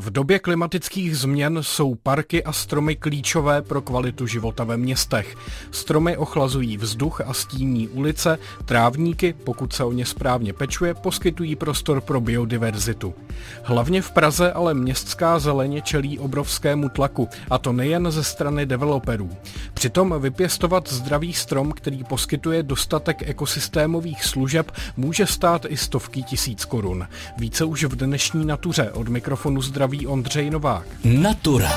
V 0.00 0.10
době 0.10 0.38
klimatických 0.38 1.18
změn 1.18 1.58
jsou 1.60 1.94
parky 1.94 2.44
a 2.44 2.52
stromy 2.52 2.96
klíčové 2.96 3.62
pro 3.62 3.82
kvalitu 3.82 4.26
života 4.26 4.64
ve 4.64 4.76
městech. 4.76 5.36
Stromy 5.70 6.16
ochlazují 6.16 6.76
vzduch 6.76 7.20
a 7.20 7.34
stíní 7.34 7.88
ulice, 7.88 8.38
trávníky, 8.64 9.32
pokud 9.32 9.72
se 9.72 9.84
o 9.84 9.92
ně 9.92 10.06
správně 10.06 10.52
pečuje, 10.52 10.94
poskytují 10.94 11.56
prostor 11.56 12.00
pro 12.00 12.20
biodiverzitu. 12.20 13.14
Hlavně 13.62 14.02
v 14.02 14.10
Praze 14.10 14.52
ale 14.52 14.74
městská 14.74 15.38
zeleně 15.38 15.82
čelí 15.82 16.18
obrovskému 16.18 16.88
tlaku, 16.88 17.28
a 17.50 17.58
to 17.58 17.72
nejen 17.72 18.10
ze 18.10 18.24
strany 18.24 18.66
developerů. 18.66 19.30
Přitom 19.74 20.14
vypěstovat 20.20 20.92
zdravý 20.92 21.32
strom, 21.32 21.72
který 21.72 22.04
poskytuje 22.04 22.62
dostatek 22.62 23.28
ekosystémových 23.28 24.24
služeb, 24.24 24.72
může 24.96 25.26
stát 25.26 25.66
i 25.68 25.76
stovky 25.76 26.22
tisíc 26.22 26.64
korun. 26.64 27.06
Více 27.38 27.64
už 27.64 27.84
v 27.84 27.96
dnešní 27.96 28.44
natuře 28.44 28.90
od 28.92 29.08
mikrofonu 29.08 29.62
zdraví 29.62 29.81
zdraví 29.82 30.06
Ondřej 30.06 30.50
Novák. 30.50 30.86
Natura. 31.04 31.70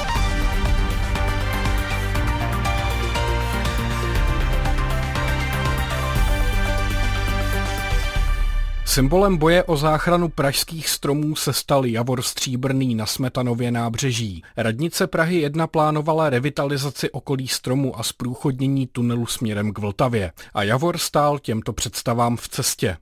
Symbolem 8.86 9.38
boje 9.38 9.64
o 9.64 9.78
záchranu 9.78 10.30
pražských 10.30 10.90
stromů 10.90 11.36
se 11.36 11.54
stal 11.54 11.86
Javor 11.86 12.22
Stříbrný 12.22 12.96
na 12.96 13.06
Smetanově 13.06 13.72
nábřeží. 13.72 14.44
Radnice 14.58 15.08
Prahy 15.08 15.36
1 15.36 15.68
plánovala 15.68 16.30
revitalizaci 16.30 17.12
okolí 17.12 17.48
stromu 17.48 18.00
a 18.00 18.04
zprůchodnění 18.04 18.88
tunelu 18.88 19.26
směrem 19.26 19.74
k 19.74 19.80
Vltavě. 19.80 20.32
A 20.54 20.64
Javor 20.64 20.98
stál 20.98 21.40
těmto 21.40 21.74
představám 21.74 22.38
v 22.38 22.50
cestě. 22.50 22.98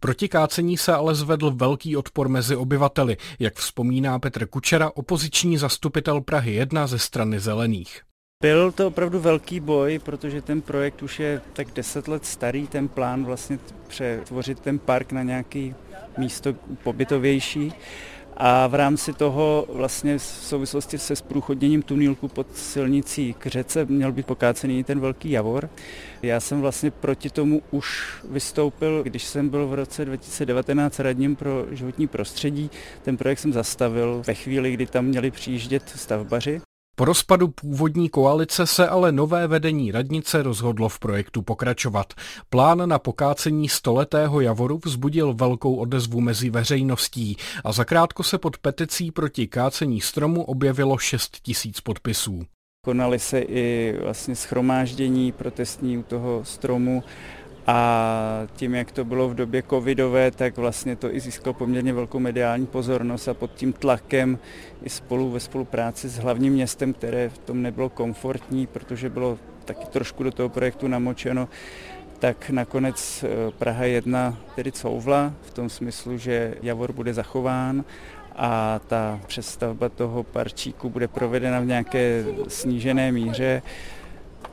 Proti 0.00 0.28
kácení 0.28 0.76
se 0.76 0.92
ale 0.92 1.14
zvedl 1.14 1.50
velký 1.50 1.96
odpor 1.96 2.28
mezi 2.28 2.56
obyvateli, 2.56 3.16
jak 3.38 3.54
vzpomíná 3.54 4.18
Petr 4.18 4.46
Kučera, 4.46 4.90
opoziční 4.94 5.58
zastupitel 5.58 6.20
Prahy 6.20 6.54
1 6.54 6.86
ze 6.86 6.98
strany 6.98 7.40
Zelených. 7.40 8.00
Byl 8.42 8.72
to 8.72 8.86
opravdu 8.86 9.20
velký 9.20 9.60
boj, 9.60 9.98
protože 9.98 10.42
ten 10.42 10.60
projekt 10.60 11.02
už 11.02 11.20
je 11.20 11.40
tak 11.52 11.72
deset 11.74 12.08
let 12.08 12.26
starý, 12.26 12.66
ten 12.66 12.88
plán 12.88 13.24
vlastně 13.24 13.58
přetvořit 13.88 14.60
ten 14.60 14.78
park 14.78 15.12
na 15.12 15.22
nějaký 15.22 15.74
místo 16.18 16.54
pobytovější. 16.82 17.72
A 18.36 18.66
v 18.66 18.74
rámci 18.74 19.12
toho 19.12 19.66
vlastně 19.72 20.18
v 20.18 20.22
souvislosti 20.22 20.98
se 20.98 21.16
sprůchodněním 21.16 21.82
tunilku 21.82 22.28
pod 22.28 22.56
silnicí 22.56 23.34
k 23.38 23.46
řece 23.46 23.84
měl 23.84 24.12
být 24.12 24.26
pokácený 24.26 24.84
ten 24.84 25.00
velký 25.00 25.30
javor. 25.30 25.70
Já 26.22 26.40
jsem 26.40 26.60
vlastně 26.60 26.90
proti 26.90 27.30
tomu 27.30 27.62
už 27.70 28.14
vystoupil, 28.30 29.02
když 29.02 29.24
jsem 29.24 29.48
byl 29.48 29.66
v 29.66 29.74
roce 29.74 30.04
2019 30.04 31.00
radním 31.00 31.36
pro 31.36 31.66
životní 31.70 32.06
prostředí. 32.06 32.70
Ten 33.02 33.16
projekt 33.16 33.38
jsem 33.38 33.52
zastavil 33.52 34.22
ve 34.26 34.34
chvíli, 34.34 34.72
kdy 34.72 34.86
tam 34.86 35.04
měli 35.04 35.30
přijíždět 35.30 35.82
stavbaři. 35.96 36.60
Po 37.02 37.06
rozpadu 37.06 37.48
původní 37.48 38.08
koalice 38.08 38.66
se 38.66 38.88
ale 38.88 39.12
nové 39.12 39.46
vedení 39.46 39.92
radnice 39.92 40.42
rozhodlo 40.42 40.88
v 40.88 40.98
projektu 40.98 41.42
pokračovat. 41.42 42.14
Plán 42.50 42.88
na 42.88 42.98
pokácení 42.98 43.68
stoletého 43.68 44.40
javoru 44.40 44.80
vzbudil 44.84 45.34
velkou 45.34 45.74
odezvu 45.74 46.20
mezi 46.20 46.50
veřejností 46.50 47.36
a 47.64 47.72
zakrátko 47.72 48.22
se 48.22 48.38
pod 48.38 48.58
peticí 48.58 49.10
proti 49.10 49.46
kácení 49.46 50.00
stromu 50.00 50.42
objevilo 50.44 50.98
6 50.98 51.40
tisíc 51.42 51.80
podpisů. 51.80 52.42
Konaly 52.84 53.18
se 53.18 53.40
i 53.40 53.94
vlastně 54.02 54.36
schromáždění 54.36 55.32
protestní 55.32 55.98
u 55.98 56.02
toho 56.02 56.44
stromu 56.44 57.02
a 57.66 58.46
tím, 58.56 58.74
jak 58.74 58.92
to 58.92 59.04
bylo 59.04 59.28
v 59.28 59.34
době 59.34 59.62
covidové, 59.70 60.30
tak 60.30 60.56
vlastně 60.56 60.96
to 60.96 61.14
i 61.14 61.20
získalo 61.20 61.54
poměrně 61.54 61.92
velkou 61.92 62.18
mediální 62.18 62.66
pozornost 62.66 63.28
a 63.28 63.34
pod 63.34 63.54
tím 63.54 63.72
tlakem 63.72 64.38
i 64.82 64.90
spolu 64.90 65.30
ve 65.30 65.40
spolupráci 65.40 66.08
s 66.08 66.18
hlavním 66.18 66.52
městem, 66.52 66.92
které 66.92 67.28
v 67.28 67.38
tom 67.38 67.62
nebylo 67.62 67.88
komfortní, 67.88 68.66
protože 68.66 69.10
bylo 69.10 69.38
taky 69.64 69.86
trošku 69.86 70.22
do 70.22 70.30
toho 70.30 70.48
projektu 70.48 70.88
namočeno, 70.88 71.48
tak 72.18 72.50
nakonec 72.50 73.24
eh, 73.24 73.50
Praha 73.58 73.84
1 73.84 74.36
tedy 74.56 74.72
couvla 74.72 75.32
v 75.42 75.50
tom 75.50 75.68
smyslu, 75.68 76.18
že 76.18 76.54
Javor 76.62 76.92
bude 76.92 77.14
zachován 77.14 77.84
a 78.36 78.80
ta 78.86 79.20
přestavba 79.26 79.88
toho 79.88 80.22
parčíku 80.22 80.90
bude 80.90 81.08
provedena 81.08 81.60
v 81.60 81.66
nějaké 81.66 82.24
snížené 82.48 83.12
míře 83.12 83.62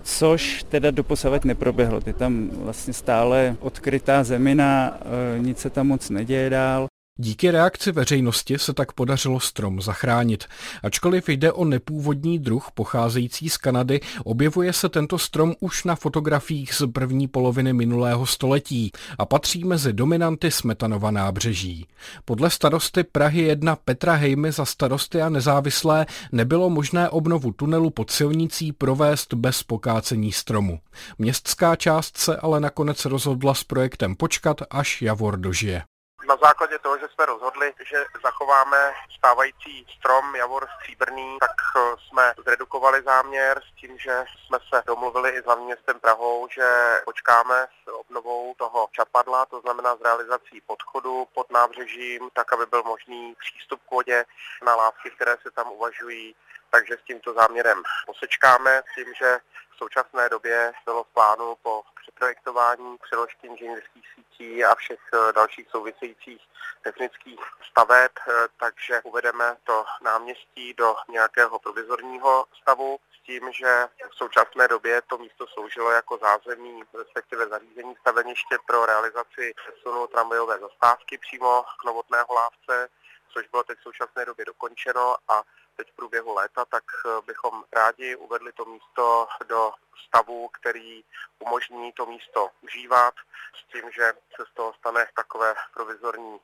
což 0.04 0.66
teda 0.70 0.92
doposavat 0.92 1.46
neproběhlo. 1.46 2.02
Je 2.06 2.14
tam 2.14 2.50
vlastně 2.54 2.94
stále 2.94 3.56
odkrytá 3.60 4.24
zemina, 4.24 4.98
e, 5.36 5.40
nic 5.40 5.58
se 5.60 5.70
tam 5.70 5.88
moc 5.88 6.10
neděje 6.10 6.50
dál. 6.50 6.89
Díky 7.22 7.52
reakci 7.52 7.92
veřejnosti 7.92 8.60
se 8.60 8.74
tak 8.74 8.92
podařilo 8.92 9.40
strom 9.40 9.82
zachránit. 9.82 10.46
Ačkoliv 10.84 11.30
jde 11.30 11.52
o 11.52 11.66
nepůvodní 11.66 12.40
druh 12.40 12.68
pocházející 12.74 13.50
z 13.50 13.58
Kanady, 13.58 14.00
objevuje 14.24 14.74
se 14.74 14.90
tento 14.90 15.18
strom 15.18 15.54
už 15.60 15.84
na 15.84 15.96
fotografiích 15.96 16.74
z 16.74 16.82
první 16.94 17.28
poloviny 17.28 17.74
minulého 17.74 18.26
století 18.26 18.92
a 19.18 19.26
patří 19.26 19.64
mezi 19.64 19.94
dominanty 19.94 20.52
Smetanova 20.52 21.12
nábřeží. 21.12 21.88
Podle 22.26 22.50
starosty 22.50 23.04
Prahy 23.04 23.42
1 23.42 23.76
Petra 23.76 24.14
Hejmy 24.14 24.52
za 24.52 24.66
starosty 24.66 25.22
a 25.22 25.30
nezávislé 25.30 26.06
nebylo 26.32 26.70
možné 26.70 27.10
obnovu 27.10 27.52
tunelu 27.52 27.90
pod 27.90 28.12
silnicí 28.12 28.72
provést 28.72 29.34
bez 29.34 29.64
pokácení 29.64 30.32
stromu. 30.32 30.80
Městská 31.18 31.76
část 31.76 32.18
se 32.18 32.38
ale 32.38 32.60
nakonec 32.60 33.06
rozhodla 33.06 33.54
s 33.54 33.64
projektem 33.64 34.16
počkat, 34.16 34.62
až 34.70 35.02
Javor 35.02 35.38
dožije 35.38 35.84
na 36.30 36.38
základě 36.42 36.80
toho, 36.80 36.98
že 36.98 37.08
jsme 37.08 37.26
rozhodli, 37.26 37.74
že 37.90 38.06
zachováme 38.24 38.94
stávající 39.18 39.86
strom 39.98 40.36
Javor 40.36 40.68
stříbrný, 40.76 41.38
tak 41.40 41.52
eh, 41.76 41.96
jsme 42.08 42.34
zredukovali 42.46 43.02
záměr 43.04 43.62
s 43.70 43.82
tím, 43.82 43.98
že 43.98 44.26
jsme 44.46 44.58
se 44.70 44.84
domluvili 44.88 45.30
i 45.30 45.42
s 45.42 45.46
hlavním 45.46 45.66
městem 45.66 46.00
Prahou, 46.00 46.48
že 46.52 46.68
počkáme 47.06 47.68
s 47.86 47.94
obnovou 47.94 48.54
toho 48.58 48.88
čapadla, 48.92 49.46
to 49.46 49.62
znamená 49.62 49.96
s 49.96 50.02
realizací 50.02 50.62
podchodu 50.68 51.28
pod 51.34 51.52
nábřežím, 51.52 52.30
tak 52.34 52.54
aby 52.54 52.66
byl 52.66 52.84
možný 52.84 53.36
přístup 53.40 53.80
k 53.88 53.92
vodě 53.92 54.26
na 54.64 54.76
lávky, 54.76 55.12
které 55.12 55.38
se 55.44 55.52
tam 55.52 55.72
uvažují 55.72 56.36
takže 56.72 56.98
s 56.98 57.04
tímto 57.08 57.34
záměrem 57.34 57.84
posečkáme 58.06 58.82
s 58.92 58.96
tím, 58.96 59.14
že 59.14 59.40
v 59.74 59.78
současné 59.78 60.30
době 60.30 60.74
bylo 60.86 61.04
v 61.04 61.14
plánu 61.14 61.56
po 61.62 61.84
přeprojektování 62.02 62.98
přeložky 62.98 63.48
inženýrských 63.48 64.06
sítí 64.16 64.66
a 64.66 64.76
všech 64.76 65.00
eh, 65.14 65.34
dalších 65.34 65.68
souvisejících 65.70 66.42
technických 66.82 67.40
staveb, 67.72 68.12
eh, 68.18 68.32
takže 68.60 69.02
uvedeme 69.04 69.58
to 69.64 69.86
náměstí 70.02 70.74
do 70.74 70.96
nějakého 71.10 71.60
provizorního 71.60 72.46
stavu 72.62 73.00
s 73.20 73.26
tím, 73.26 73.52
že 73.52 73.88
v 74.12 74.16
současné 74.16 74.68
době 74.68 75.02
to 75.02 75.18
místo 75.18 75.48
sloužilo 75.48 75.92
jako 75.92 76.18
zázemí, 76.18 76.84
respektive 76.98 77.48
zařízení 77.48 77.96
staveniště 78.02 78.58
pro 78.68 78.86
realizaci 78.86 79.54
přesunu 79.56 80.08
tramvajové 80.08 80.60
zastávky 80.60 81.18
přímo 81.18 81.64
k 81.82 81.86
novotné 81.86 82.18
lávce, 82.18 82.90
což 83.34 83.48
bylo 83.48 83.64
teď 83.64 83.80
v 83.80 83.84
současné 83.84 84.26
době 84.26 84.46
dokončeno 84.46 85.16
a 85.28 85.44
teď 85.80 85.92
v 85.92 85.96
průběhu 85.96 86.34
léta, 86.34 86.66
tak 86.66 86.84
eh, 87.06 87.22
bychom 87.26 87.64
rádi 87.72 88.16
uvedli 88.16 88.52
to 88.52 88.66
místo 88.66 89.28
do 89.48 89.72
stavu, 90.08 90.48
který 90.48 91.04
umožní 91.40 91.92
to 91.92 92.06
místo 92.06 92.50
užívat 92.62 93.14
s 93.60 93.72
tím, 93.72 93.92
že 93.92 94.14
se 94.36 94.44
z 94.52 94.54
toho 94.54 94.74
stane 94.74 95.08
takové 95.16 95.56
provizorní 95.74 96.40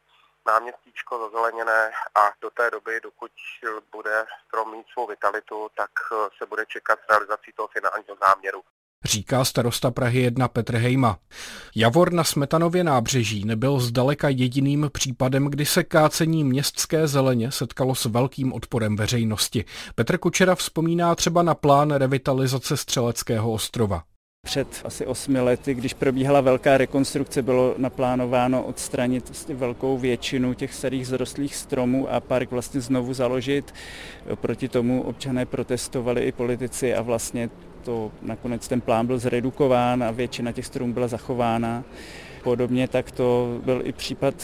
náměstíčko 0.46 1.20
zazeleněné 1.20 1.92
a 2.16 2.32
do 2.42 2.50
té 2.50 2.72
doby, 2.72 3.00
dokud 3.02 3.32
bude 3.92 4.26
strom 4.48 4.72
mít 4.72 4.88
svou 4.88 5.08
vitalitu, 5.08 5.70
tak 5.76 5.92
eh, 6.12 6.16
se 6.38 6.46
bude 6.46 6.66
čekat 6.66 7.00
s 7.00 7.10
realizací 7.10 7.52
toho 7.54 7.68
finálního 7.68 8.16
záměru 8.16 8.64
říká 9.06 9.46
starosta 9.46 9.92
Prahy 9.92 10.22
1 10.22 10.48
Petr 10.48 10.76
Hejma. 10.76 11.18
Javor 11.76 12.14
na 12.14 12.24
Smetanově 12.24 12.84
nábřeží 12.84 13.46
nebyl 13.46 13.80
zdaleka 13.80 14.30
jediným 14.30 14.90
případem, 14.92 15.46
kdy 15.46 15.66
se 15.66 15.84
kácení 15.84 16.44
městské 16.44 17.08
zeleně 17.08 17.52
setkalo 17.52 17.96
s 17.96 18.06
velkým 18.06 18.54
odporem 18.54 18.96
veřejnosti. 18.96 19.66
Petr 19.96 20.18
Kučera 20.18 20.56
vzpomíná 20.56 21.16
třeba 21.16 21.44
na 21.44 21.56
plán 21.56 21.92
revitalizace 21.92 22.78
Střeleckého 22.78 23.52
ostrova. 23.52 24.04
Před 24.46 24.82
asi 24.84 25.06
osmi 25.06 25.42
lety, 25.42 25.74
když 25.74 25.94
probíhala 25.94 26.42
velká 26.42 26.78
rekonstrukce, 26.78 27.42
bylo 27.42 27.76
naplánováno 27.78 28.64
odstranit 28.64 29.30
vlastně 29.30 29.56
velkou 29.56 29.98
většinu 29.98 30.54
těch 30.54 30.74
starých 30.74 31.08
zrostlých 31.08 31.56
stromů 31.56 32.10
a 32.10 32.20
park 32.20 32.52
vlastně 32.52 32.82
znovu 32.82 33.14
založit. 33.14 33.74
Proti 34.36 34.68
tomu 34.68 35.02
občané 35.02 35.46
protestovali 35.46 36.22
i 36.22 36.32
politici 36.32 36.96
a 36.96 37.02
vlastně 37.02 37.50
to 37.86 38.12
nakonec 38.22 38.68
ten 38.68 38.82
plán 38.82 39.08
byl 39.08 39.20
zredukován 39.20 40.04
a 40.04 40.12
většina 40.12 40.52
těch 40.52 40.66
stromů 40.66 40.94
byla 40.94 41.08
zachována. 41.08 41.84
Podobně 42.44 42.88
tak 42.88 43.12
to 43.12 43.60
byl 43.66 43.82
i 43.84 43.92
případ 43.92 44.36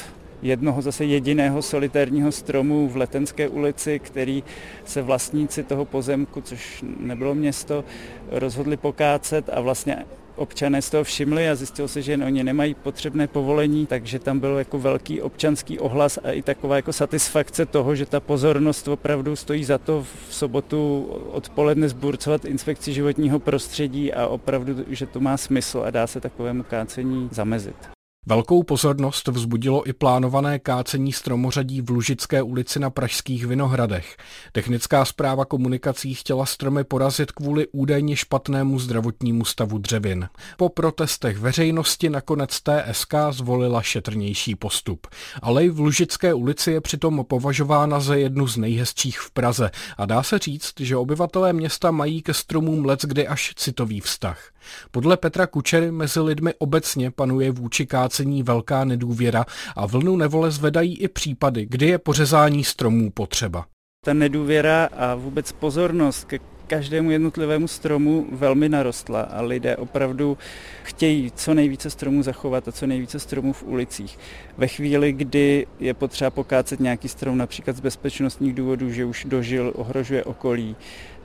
jednoho 0.42 0.82
zase 0.82 1.06
jediného 1.06 1.62
solitérního 1.62 2.32
stromu 2.32 2.88
v 2.88 2.98
Letenské 2.98 3.48
ulici, 3.50 4.00
který 4.00 4.44
se 4.86 5.02
vlastníci 5.02 5.64
toho 5.64 5.86
pozemku, 5.86 6.42
což 6.42 6.84
nebylo 7.00 7.36
město, 7.36 7.84
rozhodli 8.32 8.78
pokácet 8.78 9.50
a 9.50 9.62
vlastně 9.62 10.06
občané 10.36 10.82
z 10.82 10.90
toho 10.90 11.04
všimli 11.04 11.50
a 11.50 11.56
zjistilo 11.56 11.88
se, 11.88 12.02
že 12.02 12.18
oni 12.18 12.44
nemají 12.44 12.74
potřebné 12.74 13.28
povolení, 13.28 13.86
takže 13.86 14.20
tam 14.20 14.40
byl 14.40 14.58
jako 14.58 14.80
velký 14.80 15.22
občanský 15.22 15.80
ohlas 15.80 16.20
a 16.24 16.32
i 16.32 16.42
taková 16.42 16.76
jako 16.76 16.94
satisfakce 16.94 17.66
toho, 17.66 17.96
že 17.96 18.06
ta 18.06 18.20
pozornost 18.20 18.88
opravdu 18.88 19.36
stojí 19.36 19.64
za 19.64 19.78
to 19.78 20.06
v 20.28 20.36
sobotu 20.36 21.04
odpoledne 21.32 21.90
zburcovat 21.90 22.46
inspekci 22.46 22.94
životního 22.94 23.40
prostředí 23.40 24.14
a 24.14 24.28
opravdu, 24.28 24.86
že 24.88 25.06
to 25.06 25.20
má 25.20 25.38
smysl 25.38 25.84
a 25.86 25.92
dá 25.92 26.08
se 26.08 26.22
takovému 26.22 26.64
kácení 26.64 27.30
zamezit. 27.32 28.01
Velkou 28.26 28.64
pozornost 28.64 29.28
vzbudilo 29.28 29.90
i 29.90 29.94
plánované 29.94 30.60
kácení 30.60 31.14
stromořadí 31.14 31.82
v 31.82 31.90
Lužické 31.90 32.42
ulici 32.42 32.80
na 32.80 32.90
Pražských 32.90 33.46
Vinohradech. 33.46 34.18
Technická 34.52 35.06
zpráva 35.06 35.46
komunikací 35.46 36.14
chtěla 36.14 36.46
stromy 36.46 36.84
porazit 36.84 37.32
kvůli 37.32 37.68
údajně 37.72 38.16
špatnému 38.16 38.80
zdravotnímu 38.80 39.46
stavu 39.46 39.78
dřevin. 39.78 40.30
Po 40.58 40.70
protestech 40.70 41.38
veřejnosti 41.38 42.10
nakonec 42.10 42.62
TSK 42.62 43.14
zvolila 43.30 43.82
šetrnější 43.82 44.56
postup. 44.56 45.08
Alej 45.42 45.70
v 45.70 45.80
Lužické 45.80 46.34
ulici 46.34 46.72
je 46.72 46.82
přitom 46.82 47.26
považována 47.28 48.00
za 48.00 48.16
jednu 48.16 48.48
z 48.48 48.58
nejhezčích 48.58 49.20
v 49.20 49.32
Praze 49.32 49.72
a 49.98 50.06
dá 50.06 50.24
se 50.24 50.40
říct, 50.40 50.74
že 50.80 50.98
obyvatelé 50.98 51.54
města 51.54 51.92
mají 51.92 52.22
ke 52.22 52.34
stromům 52.34 52.86
let 52.86 53.02
kdy 53.04 53.28
až 53.28 53.54
citový 53.56 54.00
vztah. 54.00 54.52
Podle 54.92 55.18
Petra 55.18 55.48
Kučery 55.48 55.92
mezi 55.92 56.20
lidmi 56.20 56.54
obecně 56.58 57.12
panuje 57.12 57.52
vůči 57.52 57.86
kácení 57.86 58.44
velká 58.44 58.86
nedůvěra 58.86 59.46
a 59.76 59.86
vlnu 59.86 60.16
nevole 60.16 60.52
zvedají 60.52 60.98
i 60.98 61.08
případy, 61.08 61.66
kdy 61.70 61.88
je 61.88 61.98
pořezání 61.98 62.64
stromů 62.64 63.12
potřeba. 63.12 63.66
Ta 64.06 64.14
nedůvěra 64.14 64.90
a 64.98 65.16
vůbec 65.16 65.52
pozornost 65.52 66.24
ke 66.24 66.40
každému 66.68 67.12
jednotlivému 67.12 67.68
stromu 67.68 68.28
velmi 68.32 68.70
narostla 68.70 69.22
a 69.22 69.42
lidé 69.42 69.78
opravdu 69.78 70.38
chtějí 70.84 71.32
co 71.36 71.54
nejvíce 71.54 71.90
stromů 71.90 72.24
zachovat 72.24 72.68
a 72.68 72.72
co 72.72 72.88
nejvíce 72.88 73.20
stromů 73.20 73.54
v 73.54 73.64
ulicích. 73.64 74.20
Ve 74.58 74.68
chvíli, 74.68 75.14
kdy 75.14 75.68
je 75.80 75.94
potřeba 75.94 76.30
pokácet 76.30 76.80
nějaký 76.80 77.08
strom 77.08 77.38
například 77.38 77.76
z 77.76 77.80
bezpečnostních 77.80 78.54
důvodů, 78.54 78.92
že 78.92 79.06
už 79.06 79.26
dožil, 79.30 79.74
ohrožuje 79.76 80.24
okolí, 80.24 80.76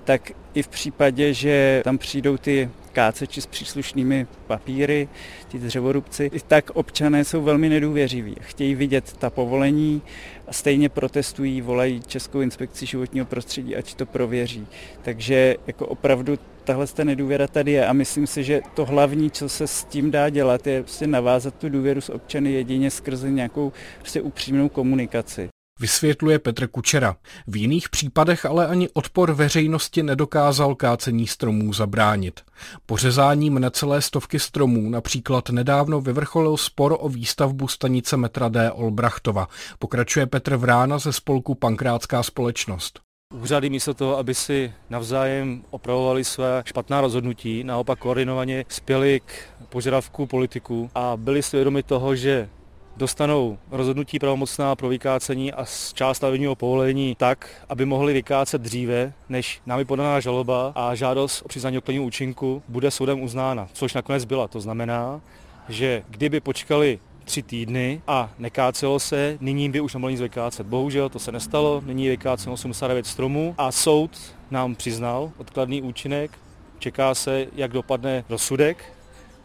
tak 0.07 0.33
i 0.55 0.63
v 0.63 0.69
případě, 0.69 1.35
že 1.35 1.81
tam 1.85 1.99
přijdou 1.99 2.37
ty 2.37 2.71
káceči 2.93 3.41
s 3.41 3.47
příslušnými 3.47 4.27
papíry, 4.47 5.09
ti 5.49 5.59
dřevorubci, 5.59 6.31
tak 6.47 6.71
občané 6.71 7.25
jsou 7.25 7.43
velmi 7.43 7.69
nedůvěřiví. 7.69 8.37
Chtějí 8.41 8.75
vidět 8.75 9.17
ta 9.19 9.31
povolení 9.31 10.03
a 10.49 10.53
stejně 10.53 10.89
protestují, 10.89 11.61
volají 11.61 12.03
Českou 12.07 12.41
inspekci 12.41 12.87
životního 12.87 13.27
prostředí, 13.27 13.77
ať 13.77 13.95
to 13.95 14.07
prověří. 14.07 14.67
Takže 15.03 15.57
jako 15.67 15.87
opravdu 15.87 16.39
tahle 16.65 16.87
nedůvěra 17.05 17.47
tady 17.47 17.73
je 17.73 17.87
a 17.87 17.93
myslím 17.93 18.27
si, 18.27 18.45
že 18.45 18.61
to 18.75 18.85
hlavní, 18.85 19.31
co 19.31 19.49
se 19.49 19.67
s 19.67 19.85
tím 19.85 20.11
dá 20.11 20.31
dělat, 20.31 20.67
je 20.67 20.83
prostě 20.83 21.07
navázat 21.07 21.55
tu 21.55 21.69
důvěru 21.69 22.01
s 22.01 22.11
občany 22.11 22.53
jedině 22.53 22.91
skrze 22.91 23.31
nějakou 23.31 23.73
prostě 23.99 24.23
upřímnou 24.23 24.69
komunikaci. 24.69 25.49
Vysvětluje 25.81 26.39
Petr 26.39 26.67
Kučera. 26.67 27.17
V 27.47 27.57
jiných 27.57 27.89
případech 27.89 28.45
ale 28.45 28.67
ani 28.67 28.89
odpor 28.89 29.33
veřejnosti 29.33 30.03
nedokázal 30.03 30.75
kácení 30.75 31.27
stromů 31.27 31.73
zabránit. 31.73 32.41
Pořezáním 32.87 33.59
necelé 33.59 34.03
stovky 34.03 34.39
stromů 34.39 34.91
například 34.91 35.51
nedávno 35.51 36.01
vyvrcholil 36.01 36.57
spor 36.57 36.97
o 37.01 37.09
výstavbu 37.09 37.69
stanice 37.69 38.17
metra 38.17 38.49
D. 38.49 38.73
Olbrachtova. 38.73 39.49
Pokračuje 39.79 40.27
Petr 40.27 40.57
Vrána 40.57 40.99
ze 40.99 41.13
spolku 41.13 41.55
Pankrátská 41.55 42.23
společnost. 42.23 43.01
Úřady 43.35 43.71
místo 43.71 43.95
toho, 43.95 44.19
aby 44.19 44.35
si 44.35 44.73
navzájem 44.91 45.63
opravovali 45.71 46.25
své 46.25 46.63
špatná 46.67 47.01
rozhodnutí, 47.01 47.65
naopak 47.65 47.99
koordinovaně 47.99 48.65
spěli 48.69 49.21
k 49.21 49.33
požadavku 49.69 50.27
politiků 50.27 50.91
a 50.95 51.17
byli 51.17 51.43
si 51.43 51.57
vědomi 51.57 51.83
toho, 51.83 52.17
že 52.17 52.49
dostanou 52.97 53.59
rozhodnutí 53.71 54.19
pravomocná 54.19 54.77
pro 54.77 54.89
vykácení 54.89 55.53
a 55.53 55.65
část 55.95 56.17
stavebního 56.17 56.55
povolení 56.55 57.15
tak, 57.15 57.65
aby 57.69 57.85
mohli 57.85 58.13
vykácet 58.13 58.63
dříve, 58.63 59.13
než 59.29 59.61
námi 59.67 59.85
podaná 59.85 60.21
žaloba 60.21 60.73
a 60.75 60.95
žádost 60.95 61.43
o 61.43 61.49
přiznání 61.49 61.79
okladního 61.79 62.05
účinku 62.05 62.63
bude 62.69 62.91
soudem 62.91 63.23
uznána, 63.23 63.69
což 63.73 63.95
nakonec 63.95 64.25
byla. 64.25 64.49
To 64.49 64.61
znamená, 64.61 65.21
že 65.69 66.03
kdyby 66.09 66.41
počkali 66.41 66.99
tři 67.25 67.43
týdny 67.43 68.03
a 68.07 68.31
nekácelo 68.39 68.99
se, 68.99 69.39
nyní 69.41 69.71
by 69.71 69.81
už 69.81 69.95
nemohli 69.95 70.13
nic 70.13 70.21
vykácet. 70.21 70.67
Bohužel 70.67 71.09
to 71.09 71.19
se 71.19 71.33
nestalo, 71.33 71.83
nyní 71.87 72.05
je 72.05 72.11
vykáceno 72.11 72.53
89 72.53 73.07
stromů 73.07 73.55
a 73.59 73.73
soud 73.73 74.11
nám 74.51 74.75
přiznal 74.75 75.31
odkladný 75.39 75.83
účinek. 75.83 76.31
Čeká 76.79 77.15
se, 77.15 77.47
jak 77.55 77.73
dopadne 77.73 78.25
rozsudek 78.29 78.97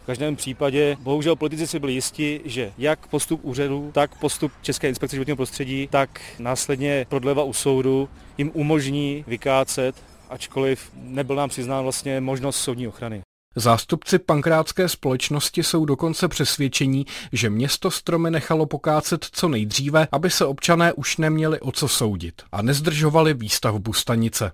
v 0.03 0.06
každém 0.06 0.36
případě 0.36 0.98
bohužel 1.00 1.36
politici 1.36 1.68
si 1.68 1.80
byli 1.80 1.94
jisti, 1.94 2.42
že 2.45 2.71
jak 2.77 3.07
postup 3.07 3.39
úřadu, 3.44 3.92
tak 3.94 4.19
postup 4.19 4.51
České 4.62 4.89
inspekce 4.89 5.15
životního 5.15 5.36
prostředí, 5.36 5.88
tak 5.92 6.21
následně 6.39 7.06
prodleva 7.09 7.44
u 7.44 7.53
soudu 7.53 8.09
jim 8.38 8.51
umožní 8.53 9.24
vykácet, 9.27 9.95
ačkoliv 10.30 10.92
nebyl 10.94 11.36
nám 11.36 11.50
přiznán 11.50 11.83
vlastně 11.83 12.21
možnost 12.21 12.57
soudní 12.57 12.88
ochrany. 12.88 13.21
Zástupci 13.56 14.19
pankrátské 14.19 14.89
společnosti 14.89 15.63
jsou 15.63 15.86
dokonce 15.86 16.27
přesvědčení, 16.27 17.06
že 17.31 17.50
město 17.50 17.92
stromy 17.92 18.31
nechalo 18.31 18.65
pokácet 18.65 19.25
co 19.31 19.48
nejdříve, 19.50 20.07
aby 20.12 20.30
se 20.30 20.45
občané 20.45 20.94
už 20.94 21.18
neměli 21.18 21.59
o 21.59 21.71
co 21.71 21.88
soudit 21.88 22.42
a 22.51 22.62
nezdržovali 22.62 23.33
výstavbu 23.33 23.94
stanice. 23.94 24.51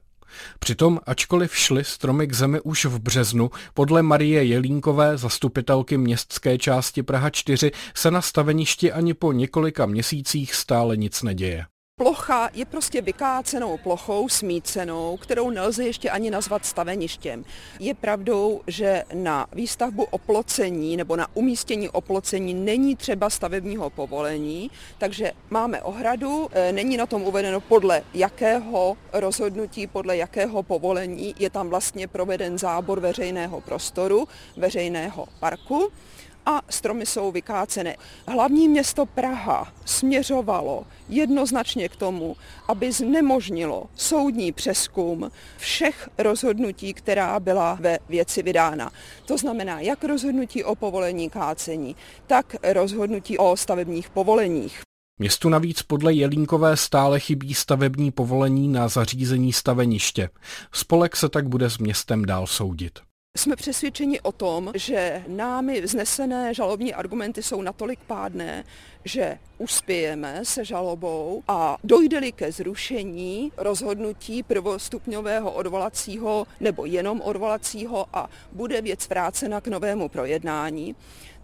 Přitom, 0.59 0.99
ačkoliv 1.05 1.57
šly 1.57 1.83
stromy 1.83 2.27
k 2.27 2.33
zemi 2.33 2.61
už 2.61 2.85
v 2.85 2.99
březnu, 2.99 3.51
podle 3.73 4.03
Marie 4.03 4.43
Jelínkové, 4.43 5.17
zastupitelky 5.17 5.97
městské 5.97 6.57
části 6.57 7.03
Praha 7.03 7.29
4, 7.29 7.71
se 7.95 8.11
na 8.11 8.21
staveništi 8.21 8.91
ani 8.91 9.13
po 9.13 9.31
několika 9.31 9.85
měsících 9.85 10.55
stále 10.55 10.97
nic 10.97 11.23
neděje. 11.23 11.65
Plocha 12.01 12.49
je 12.53 12.65
prostě 12.65 13.01
vykácenou 13.01 13.77
plochou, 13.77 14.29
smícenou, 14.29 15.17
kterou 15.17 15.49
nelze 15.49 15.85
ještě 15.85 16.09
ani 16.09 16.31
nazvat 16.31 16.65
staveništěm. 16.65 17.45
Je 17.79 17.93
pravdou, 17.93 18.61
že 18.67 19.03
na 19.13 19.47
výstavbu 19.53 20.03
oplocení 20.03 20.97
nebo 20.97 21.15
na 21.15 21.27
umístění 21.33 21.89
oplocení 21.89 22.53
není 22.53 22.95
třeba 22.95 23.29
stavebního 23.29 23.89
povolení, 23.89 24.71
takže 24.97 25.31
máme 25.49 25.81
ohradu, 25.81 26.49
e, 26.51 26.71
není 26.71 26.97
na 26.97 27.05
tom 27.05 27.23
uvedeno 27.23 27.61
podle 27.61 28.03
jakého 28.13 28.97
rozhodnutí, 29.13 29.87
podle 29.87 30.17
jakého 30.17 30.63
povolení 30.63 31.35
je 31.39 31.49
tam 31.49 31.69
vlastně 31.69 32.07
proveden 32.07 32.57
zábor 32.57 32.99
veřejného 32.99 33.61
prostoru, 33.61 34.27
veřejného 34.57 35.27
parku 35.39 35.91
a 36.47 36.61
stromy 36.69 37.05
jsou 37.05 37.31
vykácené. 37.31 37.95
Hlavní 38.27 38.67
město 38.67 39.05
Praha 39.05 39.73
směřovalo 39.85 40.85
jednoznačně 41.09 41.89
k 41.89 41.95
tomu, 41.95 42.35
aby 42.67 42.91
znemožnilo 42.91 43.85
soudní 43.95 44.51
přeskum 44.51 45.31
všech 45.57 46.09
rozhodnutí, 46.17 46.93
která 46.93 47.39
byla 47.39 47.77
ve 47.81 47.97
věci 48.09 48.43
vydána. 48.43 48.91
To 49.25 49.37
znamená 49.37 49.79
jak 49.79 50.03
rozhodnutí 50.03 50.63
o 50.63 50.75
povolení 50.75 51.29
kácení, 51.29 51.95
tak 52.27 52.55
rozhodnutí 52.73 53.37
o 53.37 53.57
stavebních 53.57 54.09
povoleních. 54.09 54.81
Městu 55.19 55.49
navíc 55.49 55.81
podle 55.81 56.13
Jelínkové 56.13 56.77
stále 56.77 57.19
chybí 57.19 57.53
stavební 57.53 58.11
povolení 58.11 58.67
na 58.67 58.87
zařízení 58.87 59.53
staveniště. 59.53 60.29
Spolek 60.71 61.15
se 61.15 61.29
tak 61.29 61.47
bude 61.47 61.69
s 61.69 61.77
městem 61.77 62.25
dál 62.25 62.47
soudit. 62.47 63.06
Jsme 63.37 63.55
přesvědčeni 63.55 64.21
o 64.21 64.31
tom, 64.31 64.71
že 64.75 65.23
námi 65.27 65.81
vznesené 65.81 66.53
žalobní 66.53 66.93
argumenty 66.93 67.43
jsou 67.43 67.61
natolik 67.61 67.99
pádné, 68.07 68.63
že 69.05 69.37
uspějeme 69.57 70.39
se 70.43 70.65
žalobou 70.65 71.43
a 71.47 71.77
dojde-li 71.83 72.31
ke 72.31 72.51
zrušení 72.51 73.51
rozhodnutí 73.57 74.43
prvostupňového 74.43 75.51
odvolacího 75.51 76.47
nebo 76.59 76.85
jenom 76.85 77.21
odvolacího 77.21 78.05
a 78.13 78.29
bude 78.51 78.81
věc 78.81 79.09
vrácena 79.09 79.61
k 79.61 79.67
novému 79.67 80.09
projednání, 80.09 80.95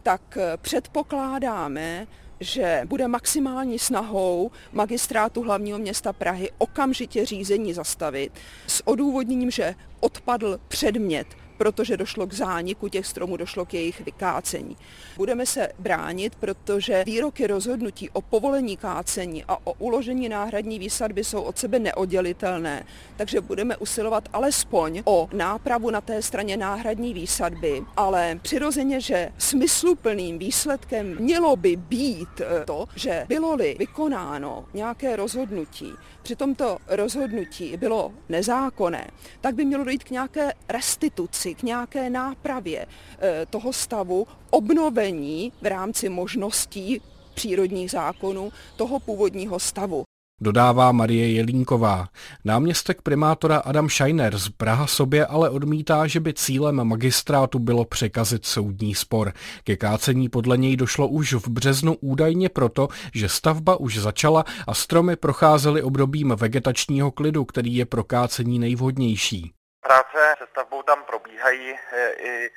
tak 0.03 0.37
předpokládáme, 0.61 2.07
že 2.39 2.81
bude 2.85 3.07
maximální 3.07 3.79
snahou 3.79 4.51
magistrátu 4.71 5.41
hlavního 5.41 5.79
města 5.79 6.13
Prahy 6.13 6.49
okamžitě 6.57 7.25
řízení 7.25 7.73
zastavit 7.73 8.31
s 8.67 8.87
odůvodněním, 8.87 9.51
že 9.51 9.75
odpadl 9.99 10.59
předmět 10.67 11.27
protože 11.57 11.97
došlo 11.97 12.27
k 12.27 12.33
zániku 12.33 12.87
těch 12.87 13.05
stromů, 13.07 13.37
došlo 13.37 13.65
k 13.65 13.73
jejich 13.73 14.01
vykácení. 14.05 14.77
Budeme 15.17 15.45
se 15.45 15.69
bránit, 15.79 16.35
protože 16.35 17.03
výroky 17.05 17.47
rozhodnutí 17.47 18.09
o 18.09 18.21
povolení 18.21 18.77
kácení 18.77 19.43
a 19.47 19.57
o 19.67 19.73
uložení 19.73 20.29
náhradní 20.29 20.79
výsadby 20.79 21.23
jsou 21.23 21.41
od 21.41 21.57
sebe 21.57 21.79
neoddělitelné, 21.79 22.85
takže 23.17 23.41
budeme 23.41 23.77
usilovat 23.77 24.29
alespoň 24.33 25.01
o 25.05 25.29
nápravu 25.33 25.89
na 25.89 26.01
té 26.01 26.21
straně 26.21 26.57
náhradní 26.57 27.13
výsadby, 27.13 27.83
ale 27.97 28.39
přirozeně, 28.41 29.01
že 29.01 29.29
smysluplným 29.37 30.39
výsledkem 30.39 31.17
mělo 31.19 31.55
by 31.55 31.75
být 31.75 32.41
eh, 32.41 32.65
to, 32.65 32.85
že 32.95 33.25
bylo-li 33.27 33.75
vykonáno 33.79 34.65
nějaké 34.73 35.15
rozhodnutí, 35.15 35.93
při 36.23 36.35
tomto 36.35 36.77
rozhodnutí 36.87 37.77
bylo 37.77 38.13
nezákonné, 38.29 39.07
tak 39.41 39.55
by 39.55 39.65
mělo 39.65 39.83
dojít 39.83 40.03
k 40.03 40.09
nějaké 40.09 40.53
restituci 40.69 41.42
pomoci 41.43 41.55
k 41.55 41.63
nějaké 41.63 42.09
nápravě 42.09 42.85
eh, 43.19 43.45
toho 43.49 43.73
stavu, 43.73 44.27
obnovení 44.49 45.51
v 45.61 45.65
rámci 45.65 46.09
možností 46.09 47.01
přírodních 47.33 47.91
zákonů 47.91 48.51
toho 48.75 48.99
původního 48.99 49.59
stavu 49.59 50.03
dodává 50.41 50.91
Marie 50.91 51.31
Jelínková. 51.31 52.07
Náměstek 52.45 53.01
primátora 53.01 53.57
Adam 53.57 53.89
Scheiner 53.89 54.37
z 54.37 54.49
Praha 54.49 54.87
sobě 54.87 55.25
ale 55.25 55.49
odmítá, 55.49 56.07
že 56.07 56.19
by 56.19 56.33
cílem 56.33 56.83
magistrátu 56.83 57.59
bylo 57.59 57.85
překazit 57.85 58.45
soudní 58.45 58.95
spor. 58.95 59.33
Ke 59.63 59.77
kácení 59.77 60.29
podle 60.29 60.57
něj 60.57 60.77
došlo 60.77 61.07
už 61.07 61.33
v 61.33 61.47
březnu 61.47 61.95
údajně 62.01 62.49
proto, 62.49 62.87
že 63.13 63.29
stavba 63.29 63.79
už 63.79 63.97
začala 63.97 64.43
a 64.67 64.73
stromy 64.73 65.15
procházely 65.15 65.81
obdobím 65.81 66.33
vegetačního 66.37 67.11
klidu, 67.11 67.45
který 67.45 67.75
je 67.75 67.85
pro 67.85 68.03
kácení 68.03 68.59
nejvhodnější. 68.59 69.53
Práce 69.83 70.35
se 70.37 70.47
stavbou 70.47 70.83
tam 70.83 71.03
probíhají 71.03 71.79
i 72.17 72.49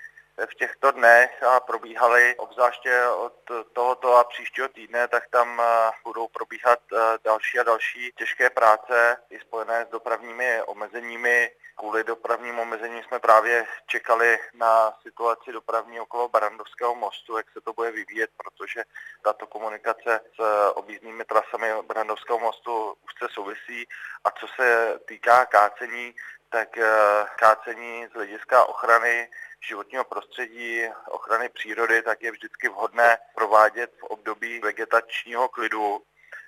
v 0.44 0.54
těchto 0.54 0.90
dnech 0.90 1.42
a 1.42 1.60
probíhaly 1.60 2.36
obzvláště 2.36 3.06
od 3.06 3.50
tohoto 3.72 4.16
a 4.16 4.24
příštího 4.24 4.68
týdne, 4.68 5.08
tak 5.08 5.28
tam 5.28 5.60
eh, 5.60 5.90
budou 6.04 6.28
probíhat 6.28 6.78
eh, 6.92 6.96
další 7.24 7.58
a 7.58 7.62
další 7.62 8.12
těžké 8.16 8.50
práce 8.50 9.16
i 9.30 9.38
spojené 9.38 9.84
s 9.84 9.90
dopravními 9.90 10.62
omezeními. 10.62 11.50
Kvůli 11.78 12.04
dopravním 12.04 12.58
omezením 12.58 13.02
jsme 13.02 13.18
právě 13.18 13.66
čekali 13.86 14.38
na 14.54 14.92
situaci 15.02 15.52
dopravní 15.52 16.00
okolo 16.00 16.28
Barandovského 16.28 16.94
mostu, 16.94 17.36
jak 17.36 17.50
se 17.50 17.60
to 17.60 17.72
bude 17.72 17.90
vyvíjet, 17.90 18.30
protože 18.36 18.84
tato 19.22 19.46
komunikace 19.46 20.20
s 20.36 20.70
objízdnými 20.74 21.24
trasami 21.24 21.66
Barandovského 21.86 22.38
mostu 22.38 22.96
už 23.04 23.12
se 23.18 23.28
souvisí. 23.34 23.88
A 24.24 24.30
co 24.30 24.46
se 24.56 24.98
týká 25.06 25.46
kácení, 25.46 26.14
tak 26.48 26.78
eh, 26.78 27.26
kácení 27.38 28.06
z 28.06 28.12
hlediska 28.12 28.64
ochrany 28.64 29.30
životního 29.68 30.04
prostředí, 30.04 30.82
ochrany 31.08 31.48
přírody, 31.48 32.02
tak 32.02 32.22
je 32.22 32.30
vždycky 32.30 32.68
vhodné 32.68 33.18
provádět 33.34 33.90
v 34.00 34.04
období 34.04 34.60
vegetačního 34.60 35.48
klidu, 35.48 36.02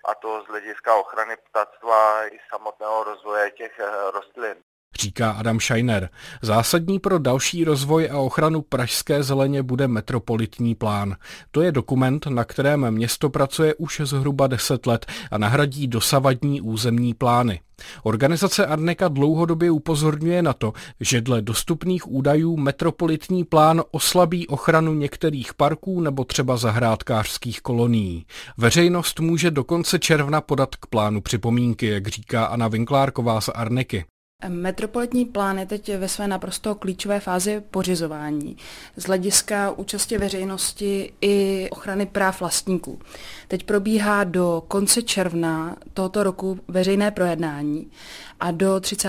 a 0.05 0.15
to 0.15 0.43
z 0.43 0.47
hlediska 0.47 0.95
ochrany 0.95 1.37
ptactva 1.37 2.27
i 2.27 2.39
samotného 2.51 3.05
rozvoje 3.05 3.51
těch 3.51 3.79
eh, 3.79 4.11
rostlin 4.11 4.63
říká 5.01 5.31
Adam 5.31 5.61
Scheiner. 5.61 6.09
Zásadní 6.43 6.99
pro 6.99 7.19
další 7.19 7.65
rozvoj 7.65 8.11
a 8.13 8.19
ochranu 8.19 8.63
pražské 8.63 9.23
zeleně 9.23 9.63
bude 9.63 9.89
metropolitní 9.89 10.75
plán. 10.75 11.17
To 11.51 11.63
je 11.63 11.73
dokument, 11.73 12.27
na 12.27 12.45
kterém 12.45 12.91
město 12.91 13.31
pracuje 13.31 13.75
už 13.75 14.01
zhruba 14.05 14.47
10 14.47 14.87
let 14.87 15.07
a 15.31 15.39
nahradí 15.39 15.87
dosavadní 15.87 16.61
územní 16.61 17.15
plány. 17.15 17.61
Organizace 18.03 18.67
Arneka 18.67 19.09
dlouhodobě 19.09 19.71
upozorňuje 19.71 20.43
na 20.43 20.53
to, 20.53 20.73
že 21.01 21.21
dle 21.21 21.43
dostupných 21.43 22.11
údajů 22.11 22.57
metropolitní 22.57 23.45
plán 23.45 23.83
oslabí 23.91 24.47
ochranu 24.47 24.95
některých 24.95 25.55
parků 25.55 26.01
nebo 26.01 26.25
třeba 26.25 26.57
zahrádkářských 26.57 27.61
kolonií. 27.61 28.27
Veřejnost 28.57 29.21
může 29.21 29.51
do 29.51 29.65
konce 29.65 29.99
června 29.99 30.41
podat 30.41 30.77
k 30.77 30.87
plánu 30.87 31.21
připomínky, 31.21 31.87
jak 31.87 32.09
říká 32.09 32.45
Anna 32.45 32.69
Vinklárková 32.69 33.41
z 33.41 33.49
Arneky. 33.49 34.05
Metropolitní 34.49 35.25
plán 35.25 35.59
je 35.59 35.67
teď 35.67 35.97
ve 35.97 36.09
své 36.09 36.29
naprosto 36.29 36.75
klíčové 36.75 37.21
fázi 37.21 37.63
pořizování 37.71 38.57
z 38.97 39.05
hlediska 39.05 39.71
účasti 39.71 40.19
veřejnosti 40.19 41.13
i 41.21 41.69
ochrany 41.71 42.07
práv 42.07 42.41
vlastníků. 42.41 42.99
Teď 43.49 43.63
probíhá 43.63 44.25
do 44.25 44.63
konce 44.69 45.03
června 45.03 45.77
tohoto 45.95 46.23
roku 46.23 46.61
veřejné 46.69 47.11
projednání 47.11 47.91
a 48.41 48.51
do 48.51 48.81
30. 48.81 49.09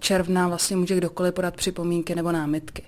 června 0.00 0.48
vlastně 0.48 0.76
může 0.76 0.96
kdokoliv 0.96 1.34
podat 1.34 1.56
připomínky 1.56 2.14
nebo 2.14 2.32
námitky. 2.32 2.82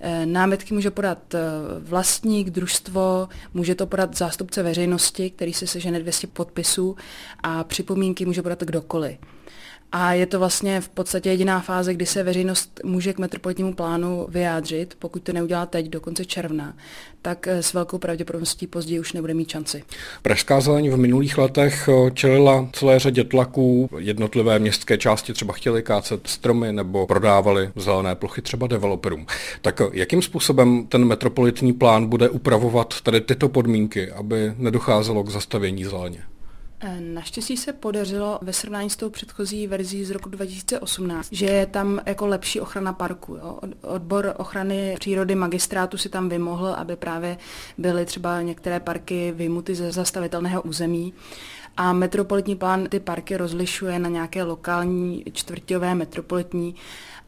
Eh, 0.00 0.26
námitky 0.26 0.74
může 0.74 0.90
podat 0.90 1.34
eh, 1.34 1.40
vlastník, 1.80 2.50
družstvo, 2.50 3.28
může 3.54 3.74
to 3.74 3.86
podat 3.86 4.16
zástupce 4.16 4.62
veřejnosti, 4.62 5.30
který 5.30 5.52
se 5.52 5.66
sežene 5.66 6.00
200 6.00 6.26
podpisů 6.26 6.96
a 7.42 7.64
připomínky 7.64 8.26
může 8.26 8.42
podat 8.42 8.62
kdokoliv. 8.62 9.18
A 9.92 10.12
je 10.12 10.26
to 10.26 10.38
vlastně 10.38 10.80
v 10.80 10.88
podstatě 10.88 11.30
jediná 11.30 11.60
fáze, 11.60 11.94
kdy 11.94 12.06
se 12.06 12.22
veřejnost 12.22 12.80
může 12.84 13.12
k 13.12 13.18
metropolitnímu 13.18 13.74
plánu 13.74 14.26
vyjádřit. 14.28 14.96
Pokud 14.98 15.22
to 15.22 15.32
neudělá 15.32 15.66
teď, 15.66 15.88
do 15.88 16.00
konce 16.00 16.24
června, 16.24 16.74
tak 17.22 17.46
eh, 17.46 17.62
s 17.62 17.74
velkou 17.74 17.98
pravděpodobností 17.98 18.66
později 18.66 19.00
už 19.00 19.12
nebude 19.12 19.34
mít 19.34 19.50
šanci. 19.50 19.84
Pražská 20.22 20.60
zeleň 20.60 20.90
v 20.90 20.96
minulých 20.96 21.38
letech 21.38 21.88
eh, 21.88 22.10
čelila 22.10 22.68
celé 22.72 22.98
řadě 22.98 23.24
tlaků. 23.24 23.88
Jednotlivé 23.98 24.58
městské 24.58 24.98
části 24.98 25.32
třeba 25.32 25.54
chtěly 25.54 25.82
kácet 25.82 26.26
stromy 26.26 26.72
nebo 26.72 27.06
prodávali 27.06 27.70
zelené 27.76 28.14
plochy 28.14 28.42
třeba 28.42 28.66
developerům. 28.66 29.26
Tak 29.62 29.80
eh, 29.80 29.84
jakým 29.92 30.22
způsobem 30.22 30.86
ten 30.86 31.04
metropolitní 31.04 31.72
plán 31.72 32.06
bude 32.06 32.28
upravovat 32.28 33.00
tady 33.00 33.20
tyto 33.20 33.48
podmínky, 33.48 34.10
aby 34.10 34.52
nedocházelo 34.56 35.22
k 35.22 35.30
zastavění 35.30 35.84
zeleně? 35.84 36.22
Naštěstí 36.98 37.56
se 37.56 37.72
podařilo 37.72 38.38
ve 38.42 38.52
srovnání 38.52 38.90
s 38.90 38.96
tou 38.96 39.10
předchozí 39.10 39.66
verzí 39.66 40.04
z 40.04 40.10
roku 40.10 40.28
2018, 40.28 41.28
že 41.32 41.46
je 41.46 41.66
tam 41.66 42.00
jako 42.06 42.26
lepší 42.26 42.60
ochrana 42.60 42.92
parku. 42.92 43.34
Jo. 43.34 43.58
Odbor 43.82 44.34
ochrany 44.36 44.96
přírody 44.98 45.34
magistrátu 45.34 45.98
si 45.98 46.08
tam 46.08 46.28
vymohl, 46.28 46.66
aby 46.68 46.96
právě 46.96 47.38
byly 47.78 48.06
třeba 48.06 48.42
některé 48.42 48.80
parky 48.80 49.32
vymuty 49.32 49.74
ze 49.74 49.92
zastavitelného 49.92 50.62
území. 50.62 51.14
A 51.76 51.92
metropolitní 51.92 52.56
plán 52.56 52.86
ty 52.88 53.00
parky 53.00 53.36
rozlišuje 53.36 53.98
na 53.98 54.08
nějaké 54.08 54.42
lokální, 54.42 55.24
čtvrťové, 55.32 55.94
metropolitní 55.94 56.74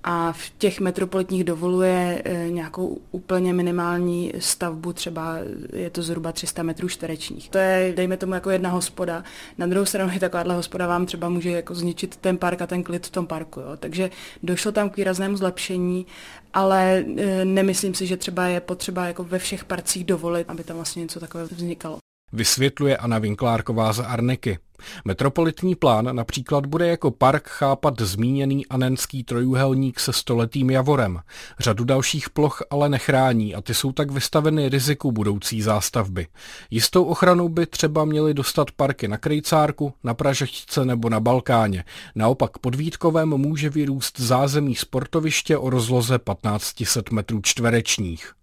a 0.04 0.32
v 0.32 0.50
těch 0.58 0.80
metropolitních 0.80 1.44
dovoluje 1.44 2.22
e, 2.24 2.50
nějakou 2.50 3.00
úplně 3.10 3.52
minimální 3.52 4.32
stavbu, 4.38 4.92
třeba 4.92 5.36
je 5.72 5.90
to 5.90 6.02
zhruba 6.02 6.32
300 6.32 6.62
metrů 6.62 6.88
čtverečních. 6.88 7.48
To 7.48 7.58
je, 7.58 7.92
dejme 7.96 8.16
tomu, 8.16 8.34
jako 8.34 8.50
jedna 8.50 8.70
hospoda. 8.70 9.24
Na 9.58 9.66
druhou 9.66 9.86
stranu 9.86 10.12
je 10.12 10.20
takováhle 10.20 10.54
hospoda 10.54 10.86
vám 10.86 11.06
třeba 11.06 11.28
může 11.28 11.50
jako 11.50 11.74
zničit 11.74 12.16
ten 12.16 12.38
park 12.38 12.62
a 12.62 12.66
ten 12.66 12.82
klid 12.82 13.06
v 13.06 13.10
tom 13.10 13.26
parku. 13.26 13.60
Jo. 13.60 13.76
Takže 13.76 14.10
došlo 14.42 14.72
tam 14.72 14.90
k 14.90 14.96
výraznému 14.96 15.36
zlepšení, 15.36 16.06
ale 16.54 17.04
e, 17.16 17.44
nemyslím 17.44 17.94
si, 17.94 18.06
že 18.06 18.16
třeba 18.16 18.46
je 18.46 18.60
potřeba 18.60 19.06
jako 19.06 19.24
ve 19.24 19.38
všech 19.38 19.64
parcích 19.64 20.04
dovolit, 20.04 20.50
aby 20.50 20.64
tam 20.64 20.76
vlastně 20.76 21.00
něco 21.00 21.20
takového 21.20 21.48
vznikalo. 21.52 21.98
Vysvětluje 22.32 22.96
Anna 22.96 23.18
Vinklárková 23.18 23.92
z 23.92 23.98
Arneky. 24.00 24.58
Metropolitní 25.04 25.74
plán 25.74 26.16
například 26.16 26.66
bude 26.66 26.88
jako 26.88 27.10
park 27.10 27.48
chápat 27.48 28.00
zmíněný 28.00 28.66
anenský 28.66 29.24
trojuhelník 29.24 30.00
se 30.00 30.12
stoletým 30.12 30.70
javorem. 30.70 31.20
Řadu 31.58 31.84
dalších 31.84 32.30
ploch 32.30 32.62
ale 32.70 32.88
nechrání 32.88 33.54
a 33.54 33.60
ty 33.60 33.74
jsou 33.74 33.92
tak 33.92 34.10
vystaveny 34.10 34.68
riziku 34.68 35.12
budoucí 35.12 35.62
zástavby. 35.62 36.26
Jistou 36.70 37.04
ochranu 37.04 37.48
by 37.48 37.66
třeba 37.66 38.04
měly 38.04 38.34
dostat 38.34 38.70
parky 38.70 39.08
na 39.08 39.16
Krejcárku, 39.16 39.92
na 40.04 40.14
Pražečce 40.14 40.84
nebo 40.84 41.08
na 41.08 41.20
Balkáně. 41.20 41.84
Naopak 42.14 42.58
pod 42.58 42.74
Vítkovem 42.74 43.28
může 43.28 43.70
vyrůst 43.70 44.20
zázemí 44.20 44.74
sportoviště 44.74 45.58
o 45.58 45.70
rozloze 45.70 46.18
1500 46.18 47.10
metrů 47.10 47.40
čtverečních. 47.42 48.37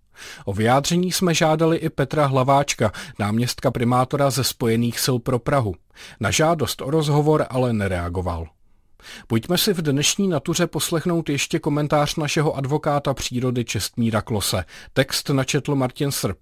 O 0.45 0.53
vyjádření 0.53 1.11
jsme 1.11 1.33
žádali 1.33 1.77
i 1.77 1.89
Petra 1.89 2.25
Hlaváčka, 2.25 2.91
náměstka 3.19 3.71
primátora 3.71 4.29
ze 4.29 4.43
Spojených 4.43 4.99
sil 5.05 5.17
pro 5.19 5.39
Prahu. 5.39 5.75
Na 6.19 6.31
žádost 6.31 6.81
o 6.81 6.91
rozhovor 6.91 7.45
ale 7.49 7.73
nereagoval. 7.73 8.47
Pojďme 9.27 9.57
si 9.57 9.73
v 9.73 9.81
dnešní 9.81 10.27
natuře 10.27 10.67
poslechnout 10.67 11.29
ještě 11.29 11.59
komentář 11.59 12.15
našeho 12.15 12.53
advokáta 12.53 13.13
přírody 13.13 13.65
Čestmíra 13.65 14.21
Klose. 14.21 14.65
Text 14.93 15.29
načetl 15.29 15.75
Martin 15.75 16.11
Srb. 16.11 16.37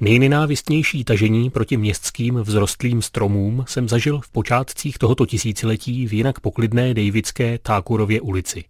Nejnenávistnější 0.00 1.04
tažení 1.04 1.50
proti 1.50 1.76
městským 1.76 2.44
vzrostlým 2.44 3.02
stromům 3.02 3.64
jsem 3.68 3.88
zažil 3.88 4.20
v 4.20 4.30
počátcích 4.30 4.98
tohoto 4.98 5.26
tisíciletí 5.26 6.06
v 6.06 6.12
jinak 6.12 6.40
poklidné 6.40 6.94
Davidské 6.94 7.58
Tákurově 7.58 8.20
ulici. 8.20 8.64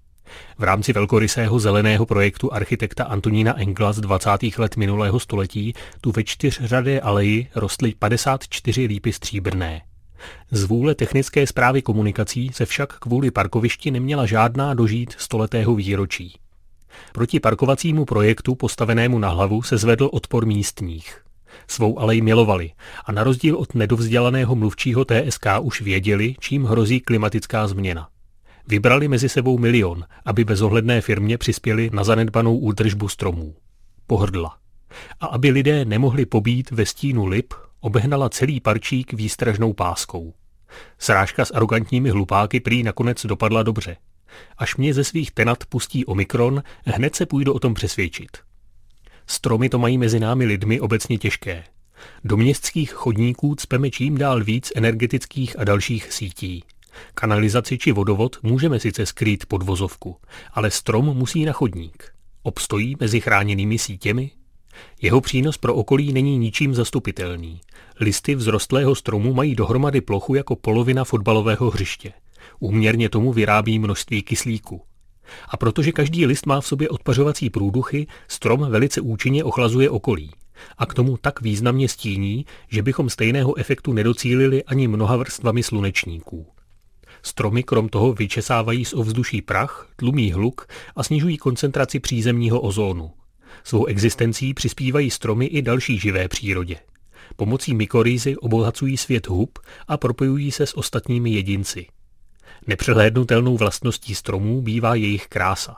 V 0.58 0.62
rámci 0.62 0.92
velkorysého 0.92 1.58
zeleného 1.58 2.06
projektu 2.06 2.52
architekta 2.52 3.04
Antonína 3.04 3.60
Engla 3.60 3.92
z 3.92 4.00
20. 4.00 4.30
let 4.58 4.76
minulého 4.76 5.20
století 5.20 5.74
tu 6.00 6.12
ve 6.12 6.24
čtyřřadé 6.24 7.00
aleji 7.00 7.48
rostly 7.54 7.94
54 7.98 8.84
lípy 8.84 9.12
stříbrné. 9.12 9.82
Z 10.50 10.64
vůle 10.64 10.94
technické 10.94 11.46
zprávy 11.46 11.82
komunikací 11.82 12.50
se 12.52 12.66
však 12.66 12.98
kvůli 12.98 13.30
parkovišti 13.30 13.90
neměla 13.90 14.26
žádná 14.26 14.74
dožít 14.74 15.14
stoletého 15.18 15.74
výročí. 15.74 16.38
Proti 17.12 17.40
parkovacímu 17.40 18.04
projektu 18.04 18.54
postavenému 18.54 19.18
na 19.18 19.28
hlavu 19.28 19.62
se 19.62 19.78
zvedl 19.78 20.10
odpor 20.12 20.46
místních. 20.46 21.20
Svou 21.68 21.98
alej 21.98 22.20
milovali 22.20 22.70
a 23.04 23.12
na 23.12 23.24
rozdíl 23.24 23.56
od 23.56 23.74
nedovzdělaného 23.74 24.54
mluvčího 24.54 25.04
TSK 25.04 25.46
už 25.60 25.80
věděli, 25.80 26.34
čím 26.40 26.64
hrozí 26.64 27.00
klimatická 27.00 27.68
změna. 27.68 28.08
Vybrali 28.70 29.08
mezi 29.08 29.28
sebou 29.28 29.58
milion, 29.58 30.04
aby 30.24 30.44
bezohledné 30.44 31.00
firmě 31.00 31.38
přispěli 31.38 31.90
na 31.92 32.04
zanedbanou 32.04 32.58
údržbu 32.58 33.08
stromů. 33.08 33.54
Pohrdla. 34.06 34.58
A 35.20 35.26
aby 35.26 35.50
lidé 35.50 35.84
nemohli 35.84 36.26
pobít 36.26 36.70
ve 36.70 36.86
stínu 36.86 37.26
lip, 37.26 37.54
obehnala 37.80 38.28
celý 38.28 38.60
parčík 38.60 39.12
výstražnou 39.12 39.72
páskou. 39.72 40.34
Srážka 40.98 41.44
s 41.44 41.50
arrogantními 41.50 42.10
hlupáky 42.10 42.60
prý 42.60 42.82
nakonec 42.82 43.26
dopadla 43.26 43.62
dobře. 43.62 43.96
Až 44.58 44.76
mě 44.76 44.94
ze 44.94 45.04
svých 45.04 45.30
tenat 45.30 45.64
pustí 45.66 46.04
Omikron, 46.06 46.62
hned 46.84 47.14
se 47.14 47.26
půjdu 47.26 47.52
o 47.52 47.58
tom 47.58 47.74
přesvědčit. 47.74 48.36
Stromy 49.26 49.68
to 49.68 49.78
mají 49.78 49.98
mezi 49.98 50.20
námi 50.20 50.44
lidmi 50.44 50.80
obecně 50.80 51.18
těžké. 51.18 51.64
Do 52.24 52.36
městských 52.36 52.92
chodníků 52.92 53.54
cpeme 53.54 53.90
čím 53.90 54.18
dál 54.18 54.44
víc 54.44 54.72
energetických 54.76 55.58
a 55.58 55.64
dalších 55.64 56.12
sítí. 56.12 56.64
Kanalizaci 57.14 57.78
či 57.78 57.92
vodovod 57.92 58.36
můžeme 58.42 58.80
sice 58.80 59.06
skrýt 59.06 59.46
pod 59.46 59.62
vozovku, 59.62 60.16
ale 60.52 60.70
strom 60.70 61.04
musí 61.04 61.44
na 61.44 61.52
chodník. 61.52 62.12
Obstojí 62.42 62.96
mezi 63.00 63.20
chráněnými 63.20 63.78
sítěmi? 63.78 64.30
Jeho 65.02 65.20
přínos 65.20 65.58
pro 65.58 65.74
okolí 65.74 66.12
není 66.12 66.38
ničím 66.38 66.74
zastupitelný. 66.74 67.60
Listy 68.00 68.36
vzrostlého 68.36 68.94
stromu 68.94 69.34
mají 69.34 69.54
dohromady 69.54 70.00
plochu 70.00 70.34
jako 70.34 70.56
polovina 70.56 71.04
fotbalového 71.04 71.70
hřiště. 71.70 72.12
Úměrně 72.60 73.08
tomu 73.08 73.32
vyrábí 73.32 73.78
množství 73.78 74.22
kyslíku. 74.22 74.82
A 75.48 75.56
protože 75.56 75.92
každý 75.92 76.26
list 76.26 76.46
má 76.46 76.60
v 76.60 76.66
sobě 76.66 76.88
odpařovací 76.88 77.50
průduchy, 77.50 78.06
strom 78.28 78.70
velice 78.70 79.00
účinně 79.00 79.44
ochlazuje 79.44 79.90
okolí. 79.90 80.30
A 80.78 80.86
k 80.86 80.94
tomu 80.94 81.16
tak 81.16 81.40
významně 81.40 81.88
stíní, 81.88 82.46
že 82.68 82.82
bychom 82.82 83.10
stejného 83.10 83.58
efektu 83.58 83.92
nedocílili 83.92 84.64
ani 84.64 84.88
mnoha 84.88 85.16
vrstvami 85.16 85.62
slunečníků. 85.62 86.46
Stromy 87.28 87.62
krom 87.62 87.88
toho 87.88 88.12
vyčesávají 88.12 88.84
z 88.84 88.94
ovzduší 88.94 89.42
prach, 89.42 89.88
tlumí 89.96 90.32
hluk 90.32 90.66
a 90.96 91.02
snižují 91.02 91.36
koncentraci 91.36 92.00
přízemního 92.00 92.60
ozónu. 92.60 93.10
Svou 93.64 93.84
existencí 93.84 94.54
přispívají 94.54 95.10
stromy 95.10 95.46
i 95.46 95.62
další 95.62 95.98
živé 95.98 96.28
přírodě. 96.28 96.76
Pomocí 97.36 97.74
mykorýzy 97.74 98.36
obohacují 98.36 98.96
svět 98.96 99.28
hub 99.28 99.58
a 99.88 99.96
propojují 99.96 100.50
se 100.50 100.66
s 100.66 100.76
ostatními 100.76 101.30
jedinci. 101.30 101.86
Nepřehlédnutelnou 102.66 103.56
vlastností 103.56 104.14
stromů 104.14 104.62
bývá 104.62 104.94
jejich 104.94 105.26
krása. 105.26 105.76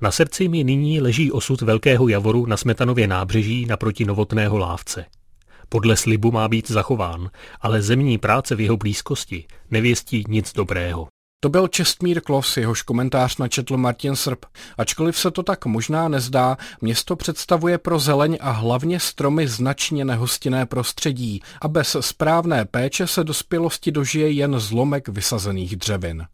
Na 0.00 0.10
srdci 0.10 0.48
mi 0.48 0.64
nyní 0.64 1.00
leží 1.00 1.32
osud 1.32 1.62
Velkého 1.62 2.08
Javoru 2.08 2.46
na 2.46 2.56
Smetanově 2.56 3.06
nábřeží 3.06 3.66
naproti 3.66 4.04
Novotného 4.04 4.58
lávce. 4.58 5.04
Podle 5.72 5.96
slibu 5.96 6.30
má 6.30 6.48
být 6.48 6.70
zachován, 6.70 7.30
ale 7.60 7.82
zemní 7.82 8.18
práce 8.18 8.54
v 8.54 8.60
jeho 8.60 8.76
blízkosti 8.76 9.44
nevěstí 9.70 10.24
nic 10.28 10.52
dobrého. 10.52 11.08
To 11.40 11.48
byl 11.48 11.68
Čestmír 11.68 12.20
Klos, 12.20 12.56
jehož 12.56 12.82
komentář 12.82 13.36
načetl 13.36 13.76
Martin 13.76 14.16
Srb. 14.16 14.44
Ačkoliv 14.78 15.18
se 15.18 15.30
to 15.30 15.42
tak 15.42 15.66
možná 15.66 16.08
nezdá, 16.08 16.56
město 16.80 17.16
představuje 17.16 17.78
pro 17.78 17.98
zeleň 17.98 18.38
a 18.40 18.50
hlavně 18.50 19.00
stromy 19.00 19.48
značně 19.48 20.04
nehostinné 20.04 20.66
prostředí 20.66 21.42
a 21.60 21.68
bez 21.68 21.96
správné 22.00 22.64
péče 22.64 23.06
se 23.06 23.24
dospělosti 23.24 23.92
dožije 23.92 24.30
jen 24.30 24.60
zlomek 24.60 25.08
vysazených 25.08 25.76
dřevin. 25.76 26.26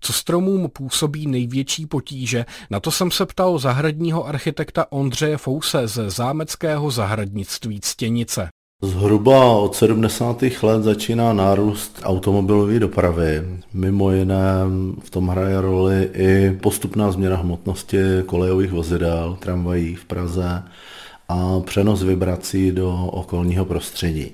Co 0.00 0.12
stromům 0.12 0.70
působí 0.72 1.26
největší 1.26 1.86
potíže, 1.86 2.44
na 2.70 2.80
to 2.80 2.90
jsem 2.90 3.10
se 3.10 3.26
ptal 3.26 3.58
zahradního 3.58 4.26
architekta 4.26 4.92
Ondřeje 4.92 5.36
Fouse 5.36 5.88
ze 5.88 6.10
zámeckého 6.10 6.90
zahradnictví 6.90 7.80
Stěnice. 7.84 8.48
Zhruba 8.84 9.56
od 9.56 9.74
70. 9.74 10.42
let 10.62 10.82
začíná 10.82 11.32
nárůst 11.32 12.00
automobilové 12.02 12.78
dopravy. 12.78 13.42
Mimo 13.74 14.12
jiné 14.12 14.44
v 15.00 15.10
tom 15.10 15.28
hraje 15.28 15.60
roli 15.60 16.10
i 16.14 16.58
postupná 16.62 17.12
změna 17.12 17.36
hmotnosti 17.36 17.98
kolejových 18.26 18.72
vozidel, 18.72 19.36
tramvají 19.40 19.94
v 19.94 20.04
Praze 20.04 20.62
a 21.28 21.60
přenos 21.60 22.02
vibrací 22.02 22.72
do 22.72 23.08
okolního 23.12 23.64
prostředí. 23.64 24.30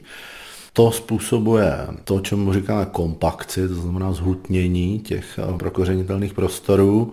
To 0.73 0.90
způsobuje 0.90 1.73
to, 2.04 2.21
čemu 2.21 2.52
říkáme 2.52 2.87
kompakci, 2.92 3.69
to 3.69 3.75
znamená 3.75 4.12
zhutnění 4.12 4.99
těch 4.99 5.38
prokořenitelných 5.59 6.35
prostorů, 6.35 7.12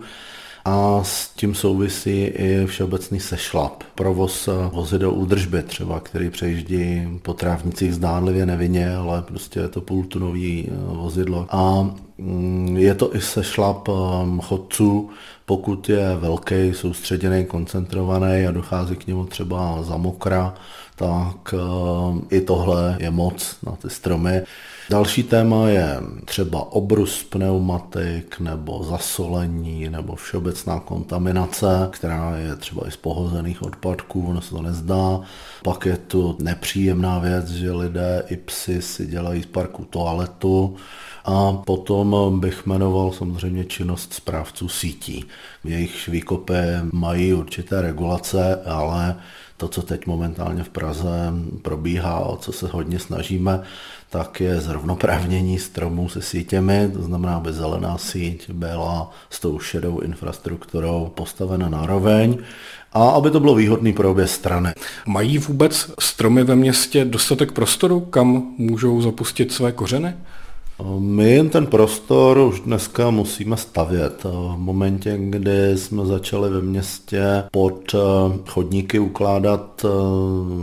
a 0.68 1.00
s 1.04 1.28
tím 1.28 1.54
souvisí 1.54 2.24
i 2.24 2.66
všeobecný 2.66 3.20
sešlap. 3.20 3.84
Provoz 3.94 4.48
vozidel 4.72 5.10
údržby 5.14 5.62
třeba, 5.62 6.00
který 6.00 6.30
přejíždí 6.30 7.08
po 7.22 7.34
trávnicích 7.34 7.94
zdánlivě 7.94 8.46
nevinně, 8.46 8.96
ale 8.96 9.22
prostě 9.22 9.60
je 9.60 9.68
to 9.68 9.80
půltunový 9.80 10.68
eh, 10.68 10.72
vozidlo. 10.96 11.46
A 11.50 11.90
mm, 12.18 12.76
je 12.76 12.94
to 12.94 13.16
i 13.16 13.20
sešlap 13.20 13.88
eh, 13.88 13.92
chodců, 14.42 15.10
pokud 15.46 15.88
je 15.88 16.16
velký, 16.16 16.74
soustředěný, 16.74 17.44
koncentrovaný 17.44 18.46
a 18.46 18.50
dochází 18.50 18.96
k 18.96 19.06
němu 19.06 19.24
třeba 19.24 19.82
za 19.82 19.96
mokra, 19.96 20.54
tak 20.96 21.54
eh, 21.54 22.36
i 22.36 22.40
tohle 22.40 22.96
je 23.00 23.10
moc 23.10 23.56
na 23.66 23.72
ty 23.72 23.90
stromy. 23.90 24.42
Další 24.90 25.22
téma 25.22 25.68
je 25.68 25.96
třeba 26.24 26.72
obrus 26.72 27.24
pneumatik 27.24 28.40
nebo 28.40 28.84
zasolení 28.84 29.88
nebo 29.88 30.16
všeobecná 30.16 30.80
kontaminace, 30.80 31.88
která 31.90 32.36
je 32.36 32.56
třeba 32.56 32.88
i 32.88 32.90
z 32.90 32.96
pohozených 32.96 33.62
odpadků, 33.62 34.26
ono 34.28 34.40
se 34.40 34.50
to 34.50 34.62
nezdá. 34.62 35.20
Pak 35.64 35.86
je 35.86 35.96
tu 35.96 36.36
nepříjemná 36.42 37.18
věc, 37.18 37.48
že 37.48 37.72
lidé 37.72 38.22
i 38.28 38.36
psy 38.36 38.82
si 38.82 39.06
dělají 39.06 39.42
z 39.42 39.46
parku 39.46 39.84
toaletu. 39.84 40.76
A 41.24 41.52
potom 41.52 42.40
bych 42.40 42.66
jmenoval 42.66 43.12
samozřejmě 43.12 43.64
činnost 43.64 44.14
správců 44.14 44.68
sítí. 44.68 45.24
Jejich 45.64 46.08
výkopy 46.08 46.54
mají 46.92 47.32
určité 47.32 47.82
regulace, 47.82 48.62
ale 48.64 49.16
to, 49.56 49.68
co 49.68 49.82
teď 49.82 50.06
momentálně 50.06 50.64
v 50.64 50.68
Praze 50.68 51.32
probíhá, 51.62 52.18
o 52.18 52.36
co 52.36 52.52
se 52.52 52.66
hodně 52.66 52.98
snažíme, 52.98 53.62
tak 54.10 54.40
je 54.40 54.60
zrovnoprávnění 54.60 55.58
stromů 55.58 56.08
se 56.08 56.22
sítěmi, 56.22 56.90
to 56.92 57.02
znamená, 57.02 57.36
aby 57.36 57.52
zelená 57.52 57.98
síť 57.98 58.50
byla 58.50 59.10
s 59.30 59.40
tou 59.40 59.58
šedou 59.58 60.00
infrastrukturou 60.00 61.12
postavena 61.14 61.68
na 61.68 61.86
roveň 61.86 62.38
a 62.92 63.08
aby 63.08 63.30
to 63.30 63.40
bylo 63.40 63.54
výhodné 63.54 63.92
pro 63.92 64.10
obě 64.10 64.26
strany. 64.26 64.72
Mají 65.06 65.38
vůbec 65.38 65.90
stromy 65.98 66.44
ve 66.44 66.56
městě 66.56 67.04
dostatek 67.04 67.52
prostoru, 67.52 68.00
kam 68.00 68.54
můžou 68.58 69.02
zapustit 69.02 69.52
své 69.52 69.72
kořeny? 69.72 70.14
My 70.98 71.30
jen 71.30 71.48
ten 71.50 71.66
prostor 71.66 72.38
už 72.38 72.60
dneska 72.60 73.10
musíme 73.10 73.56
stavět. 73.56 74.24
V 74.24 74.56
momentě, 74.56 75.18
kdy 75.18 75.78
jsme 75.78 76.06
začali 76.06 76.50
ve 76.50 76.60
městě 76.60 77.44
pod 77.50 77.94
eh, 77.94 77.98
chodníky 78.48 78.98
ukládat 78.98 79.84
eh, 79.84 79.88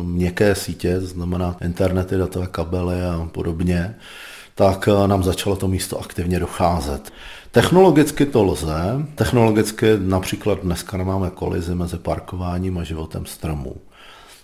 měkké 0.04 0.56
sítě, 0.56 1.00
znamená 1.02 1.58
internety, 1.62 2.18
datové 2.18 2.48
kabely 2.48 3.02
a 3.02 3.30
podobně, 3.32 3.96
tak 4.56 4.88
eh, 4.88 5.08
nám 5.08 5.24
začalo 5.24 5.56
to 5.56 5.68
místo 5.68 6.00
aktivně 6.00 6.40
docházet. 6.40 7.14
Technologicky 7.52 8.26
to 8.26 8.44
lze. 8.44 9.06
Technologicky 9.16 9.88
například 10.00 10.60
dneska 10.60 10.98
nemáme 10.98 11.30
kolizi 11.30 11.76
mezi 11.76 11.98
parkováním 11.98 12.78
a 12.78 12.84
životem 12.84 13.26
stromů. 13.26 13.76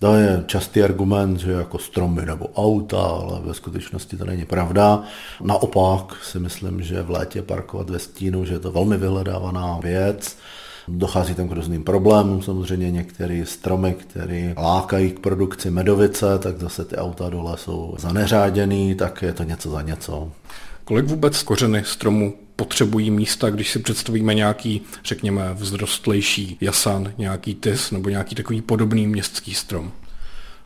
To 0.01 0.15
je 0.15 0.43
častý 0.47 0.83
argument, 0.83 1.39
že 1.39 1.51
jako 1.51 1.77
stromy 1.77 2.25
nebo 2.25 2.47
auta, 2.55 3.01
ale 3.01 3.41
ve 3.41 3.53
skutečnosti 3.53 4.17
to 4.17 4.25
není 4.25 4.45
pravda. 4.45 5.03
Naopak 5.41 6.23
si 6.23 6.39
myslím, 6.39 6.81
že 6.81 7.01
v 7.01 7.09
létě 7.09 7.41
parkovat 7.41 7.89
ve 7.89 7.99
stínu, 7.99 8.45
že 8.45 8.53
je 8.53 8.59
to 8.59 8.71
velmi 8.71 8.97
vyhledávaná 8.97 9.79
věc. 9.83 10.37
Dochází 10.87 11.35
tam 11.35 11.49
k 11.49 11.51
různým 11.51 11.83
problémům, 11.83 12.41
samozřejmě 12.41 12.91
některé 12.91 13.45
stromy, 13.45 13.93
které 13.93 14.53
lákají 14.57 15.11
k 15.11 15.19
produkci 15.19 15.71
medovice, 15.71 16.39
tak 16.39 16.59
zase 16.59 16.85
ty 16.85 16.95
auta 16.95 17.29
dole 17.29 17.57
jsou 17.57 17.95
zaneřáděný, 17.99 18.95
tak 18.95 19.21
je 19.21 19.33
to 19.33 19.43
něco 19.43 19.69
za 19.69 19.81
něco. 19.81 20.31
Kolik 20.91 21.05
vůbec 21.05 21.43
kořeny 21.43 21.83
stromu 21.85 22.33
potřebují 22.55 23.11
místa, 23.11 23.49
když 23.49 23.71
si 23.71 23.79
představíme 23.79 24.33
nějaký, 24.33 24.81
řekněme, 25.05 25.55
vzrostlejší 25.55 26.57
jasan, 26.61 27.13
nějaký 27.17 27.55
tis 27.55 27.91
nebo 27.91 28.09
nějaký 28.09 28.35
takový 28.35 28.61
podobný 28.61 29.07
městský 29.07 29.53
strom? 29.53 29.91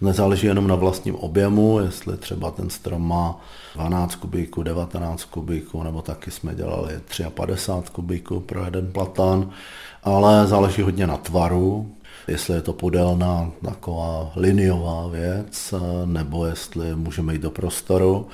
Nezáleží 0.01 0.47
jenom 0.47 0.67
na 0.67 0.75
vlastním 0.75 1.15
objemu, 1.15 1.79
jestli 1.79 2.17
třeba 2.17 2.51
ten 2.51 2.69
strom 2.69 3.07
má 3.07 3.41
12 3.75 4.15
kubíků, 4.15 4.63
19 4.63 5.23
kubíků, 5.23 5.83
nebo 5.83 6.01
taky 6.01 6.31
jsme 6.31 6.55
dělali 6.55 6.93
53 7.33 7.91
kubíků 7.91 8.39
pro 8.39 8.65
jeden 8.65 8.91
platán, 8.91 9.49
ale 10.03 10.47
záleží 10.47 10.81
hodně 10.81 11.07
na 11.07 11.17
tvaru, 11.17 11.94
jestli 12.27 12.53
je 12.53 12.61
to 12.61 12.73
podélná 12.73 13.51
taková 13.65 14.31
liniová 14.35 15.07
věc, 15.07 15.73
nebo 16.05 16.45
jestli 16.45 16.95
můžeme 16.95 17.33
jít 17.33 17.41
do 17.41 17.51
prostoru. 17.51 18.27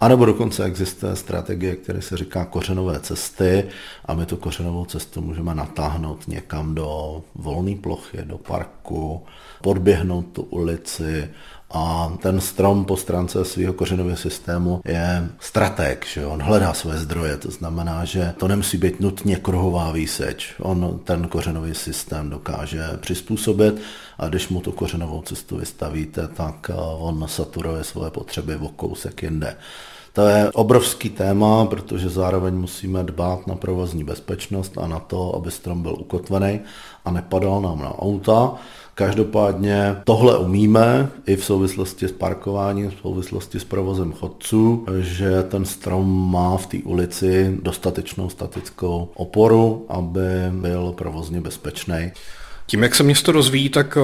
A 0.00 0.08
nebo 0.08 0.24
dokonce 0.24 0.64
existuje 0.64 1.16
strategie, 1.16 1.76
která 1.76 2.00
se 2.00 2.16
říká 2.16 2.44
kořenové 2.44 3.00
cesty 3.00 3.64
a 4.04 4.14
my 4.14 4.26
tu 4.26 4.36
kořenovou 4.36 4.84
cestu 4.84 5.20
můžeme 5.20 5.54
natáhnout 5.54 6.28
někam 6.28 6.74
do 6.74 7.22
volné 7.34 7.76
plochy, 7.76 8.18
do 8.22 8.38
parku, 8.38 9.22
podběhnout 9.62 10.26
tu 10.32 10.42
ulici 10.42 11.28
a 11.70 12.12
ten 12.22 12.40
strom 12.40 12.84
po 12.84 12.96
stránce 12.96 13.44
svého 13.44 13.72
kořenového 13.72 14.16
systému 14.16 14.80
je 14.84 15.28
strateg, 15.40 16.06
že 16.12 16.26
on 16.26 16.42
hledá 16.42 16.74
své 16.74 16.98
zdroje, 16.98 17.36
to 17.36 17.50
znamená, 17.50 18.04
že 18.04 18.34
to 18.38 18.48
nemusí 18.48 18.78
být 18.78 19.00
nutně 19.00 19.36
kruhová 19.36 19.92
výseč. 19.92 20.54
On 20.60 21.00
ten 21.04 21.28
kořenový 21.28 21.74
systém 21.74 22.30
dokáže 22.30 22.82
přizpůsobit 23.00 23.80
a 24.18 24.28
když 24.28 24.48
mu 24.48 24.60
tu 24.60 24.72
kořenovou 24.72 25.22
cestu 25.22 25.56
vystavíte, 25.56 26.28
tak 26.28 26.70
eh, 26.70 26.74
on 26.78 27.24
saturuje 27.28 27.84
svoje 27.84 28.10
potřeby 28.10 28.56
o 28.56 28.68
kousek 28.68 29.22
jinde. 29.22 29.56
To 30.12 30.26
je 30.26 30.50
obrovský 30.52 31.10
téma, 31.10 31.66
protože 31.66 32.08
zároveň 32.08 32.54
musíme 32.54 33.04
dbát 33.04 33.46
na 33.46 33.54
provozní 33.54 34.04
bezpečnost 34.04 34.78
a 34.78 34.86
na 34.86 34.98
to, 34.98 35.34
aby 35.36 35.50
strom 35.50 35.82
byl 35.82 35.96
ukotvený 35.98 36.60
a 37.04 37.10
nepadal 37.10 37.60
nám 37.60 37.78
na 37.78 37.98
auta. 37.98 38.54
Každopádně 38.98 39.96
tohle 40.04 40.38
umíme 40.38 41.08
i 41.26 41.36
v 41.36 41.44
souvislosti 41.44 42.08
s 42.08 42.12
parkováním, 42.12 42.90
v 42.90 42.94
souvislosti 43.02 43.60
s 43.60 43.64
provozem 43.64 44.12
chodců, 44.12 44.86
že 45.00 45.42
ten 45.42 45.64
strom 45.64 46.30
má 46.30 46.56
v 46.56 46.66
té 46.66 46.78
ulici 46.84 47.58
dostatečnou 47.62 48.30
statickou 48.30 49.08
oporu, 49.14 49.86
aby 49.88 50.20
byl 50.50 50.92
provozně 50.92 51.40
bezpečný. 51.40 52.12
Tím, 52.70 52.82
jak 52.82 52.94
se 52.94 53.02
město 53.02 53.32
rozvíjí, 53.32 53.68
tak 53.68 53.98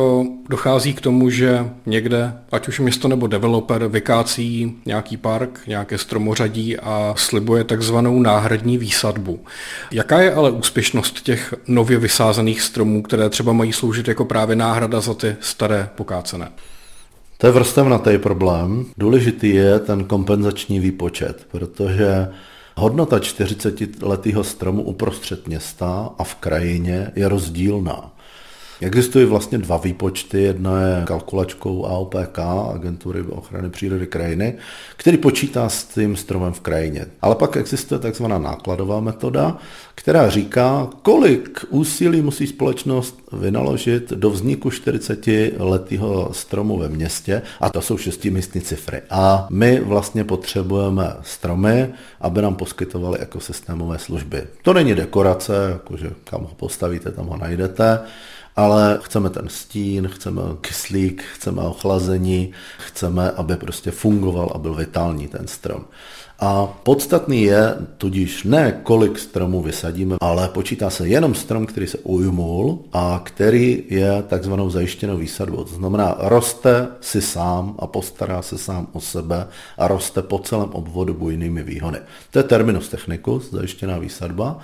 dochází 0.48 0.94
k 0.94 1.00
tomu, 1.00 1.30
že 1.30 1.70
někde, 1.86 2.32
ať 2.52 2.68
už 2.68 2.80
město 2.80 3.08
nebo 3.08 3.26
developer, 3.26 3.88
vykácí 3.88 4.76
nějaký 4.86 5.16
park, 5.16 5.60
nějaké 5.66 5.98
stromořadí 5.98 6.76
a 6.78 7.14
slibuje 7.16 7.64
takzvanou 7.64 8.20
náhradní 8.20 8.78
výsadbu. 8.78 9.40
Jaká 9.90 10.20
je 10.20 10.34
ale 10.34 10.50
úspěšnost 10.50 11.20
těch 11.20 11.54
nově 11.68 11.98
vysázených 11.98 12.60
stromů, 12.60 13.02
které 13.02 13.30
třeba 13.30 13.52
mají 13.52 13.72
sloužit 13.72 14.08
jako 14.08 14.24
právě 14.24 14.56
náhrada 14.56 15.00
za 15.00 15.14
ty 15.14 15.36
staré 15.40 15.88
pokácené? 15.94 16.48
To 17.38 17.46
je 17.46 17.52
vrstevnatý 17.52 18.18
problém. 18.18 18.86
Důležitý 18.98 19.50
je 19.50 19.78
ten 19.78 20.04
kompenzační 20.04 20.80
výpočet, 20.80 21.46
protože 21.50 22.28
hodnota 22.76 23.18
40 23.18 24.02
letého 24.02 24.44
stromu 24.44 24.82
uprostřed 24.82 25.48
města 25.48 26.10
a 26.18 26.24
v 26.24 26.34
krajině 26.34 27.10
je 27.16 27.28
rozdílná. 27.28 28.13
Existují 28.80 29.26
vlastně 29.26 29.58
dva 29.58 29.76
výpočty. 29.76 30.42
Jedna 30.42 30.82
je 30.82 31.02
kalkulačkou 31.04 31.86
AOPK, 31.86 32.38
Agentury 32.74 33.22
ochrany 33.22 33.70
přírody 33.70 34.06
krajiny, 34.06 34.54
který 34.96 35.16
počítá 35.16 35.68
s 35.68 35.84
tím 35.84 36.16
stromem 36.16 36.52
v 36.52 36.60
krajině. 36.60 37.06
Ale 37.22 37.34
pak 37.34 37.56
existuje 37.56 37.98
takzvaná 37.98 38.38
nákladová 38.38 39.00
metoda, 39.00 39.58
která 39.94 40.30
říká, 40.30 40.88
kolik 41.02 41.64
úsilí 41.68 42.22
musí 42.22 42.46
společnost 42.46 43.22
vynaložit 43.32 44.10
do 44.10 44.30
vzniku 44.30 44.70
40 44.70 45.26
letého 45.58 46.28
stromu 46.32 46.78
ve 46.78 46.88
městě 46.88 47.42
a 47.60 47.70
to 47.70 47.80
jsou 47.80 47.98
šestimístní 47.98 48.60
cifry. 48.60 49.02
A 49.10 49.46
my 49.50 49.80
vlastně 49.80 50.24
potřebujeme 50.24 51.16
stromy, 51.22 51.88
aby 52.20 52.42
nám 52.42 52.54
poskytovaly 52.54 53.18
ekosystémové 53.18 53.98
služby. 53.98 54.42
To 54.62 54.72
není 54.72 54.94
dekorace, 54.94 55.52
jakože 55.72 56.10
kam 56.24 56.40
ho 56.40 56.50
postavíte, 56.56 57.10
tam 57.10 57.26
ho 57.26 57.36
najdete, 57.36 58.00
ale 58.56 58.98
chceme 59.02 59.30
ten 59.30 59.48
stín, 59.48 60.08
chceme 60.08 60.42
kyslík, 60.60 61.22
chceme 61.22 61.62
ochlazení, 61.62 62.52
chceme, 62.78 63.30
aby 63.30 63.56
prostě 63.56 63.90
fungoval 63.90 64.52
a 64.54 64.58
byl 64.58 64.74
vitální 64.74 65.28
ten 65.28 65.46
strom. 65.46 65.84
A 66.40 66.66
podstatný 66.66 67.42
je 67.42 67.74
tudíž 67.98 68.44
ne, 68.44 68.80
kolik 68.82 69.18
stromů 69.18 69.62
vysadíme, 69.62 70.16
ale 70.20 70.48
počítá 70.48 70.90
se 70.90 71.08
jenom 71.08 71.34
strom, 71.34 71.66
který 71.66 71.86
se 71.86 71.98
ujmul 71.98 72.78
a 72.92 73.20
který 73.24 73.84
je 73.88 74.22
takzvanou 74.28 74.70
zajištěnou 74.70 75.16
výsadbou. 75.16 75.64
To 75.64 75.74
znamená, 75.74 76.16
roste 76.18 76.88
si 77.00 77.22
sám 77.22 77.74
a 77.78 77.86
postará 77.86 78.42
se 78.42 78.58
sám 78.58 78.86
o 78.92 79.00
sebe 79.00 79.46
a 79.78 79.88
roste 79.88 80.22
po 80.22 80.38
celém 80.38 80.68
obvodu 80.70 81.14
bujnými 81.14 81.62
výhony. 81.62 81.98
To 82.30 82.38
je 82.38 82.42
terminus 82.42 82.88
technicus, 82.88 83.50
zajištěná 83.50 83.98
výsadba. 83.98 84.58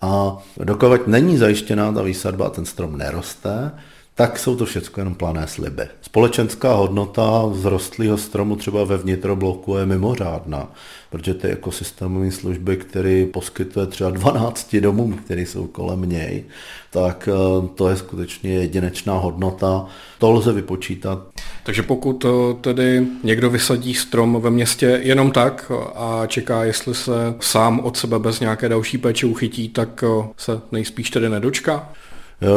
A 0.00 0.38
dokud 0.64 1.06
není 1.06 1.36
zajištěná 1.36 1.92
ta 1.92 2.02
výsadba 2.02 2.46
a 2.46 2.50
ten 2.50 2.64
strom 2.64 2.98
neroste, 2.98 3.72
tak 4.16 4.38
jsou 4.38 4.56
to 4.56 4.66
všechno 4.66 5.00
jenom 5.00 5.14
plané 5.14 5.46
sliby. 5.46 5.82
Společenská 6.02 6.72
hodnota 6.72 7.50
zrostlého 7.52 8.18
stromu 8.18 8.56
třeba 8.56 8.84
ve 8.84 8.96
vnitrobloku 8.96 9.76
je 9.76 9.86
mimořádná, 9.86 10.72
protože 11.10 11.34
ty 11.34 11.48
ekosystémové 11.48 12.30
služby, 12.30 12.76
které 12.76 13.26
poskytuje 13.32 13.86
třeba 13.86 14.10
12 14.10 14.76
domů, 14.76 15.18
které 15.24 15.42
jsou 15.42 15.66
kolem 15.66 16.08
něj, 16.08 16.44
tak 16.90 17.28
eh, 17.32 17.68
to 17.74 17.88
je 17.88 17.96
skutečně 17.96 18.52
jedinečná 18.52 19.14
hodnota. 19.14 19.86
To 20.18 20.30
lze 20.30 20.52
vypočítat. 20.52 21.18
Takže 21.64 21.82
pokud 21.82 22.24
eh, 22.24 22.54
tedy 22.60 23.06
někdo 23.22 23.50
vysadí 23.50 23.94
strom 23.94 24.40
ve 24.40 24.50
městě 24.50 25.00
jenom 25.02 25.30
tak 25.30 25.72
a 25.94 26.26
čeká, 26.26 26.64
jestli 26.64 26.94
se 26.94 27.34
sám 27.40 27.80
od 27.80 27.96
sebe 27.96 28.18
bez 28.18 28.40
nějaké 28.40 28.68
další 28.68 28.98
péče 28.98 29.26
uchytí, 29.26 29.68
tak 29.68 30.04
eh, 30.06 30.28
se 30.36 30.60
nejspíš 30.72 31.10
tedy 31.10 31.28
nedočká? 31.28 31.92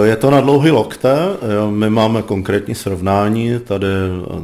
Je 0.03 0.15
to 0.15 0.31
na 0.31 0.41
dlouhý 0.41 0.71
lokte, 0.71 1.15
my 1.69 1.89
máme 1.89 2.21
konkrétní 2.21 2.75
srovnání, 2.75 3.59
tady 3.59 3.85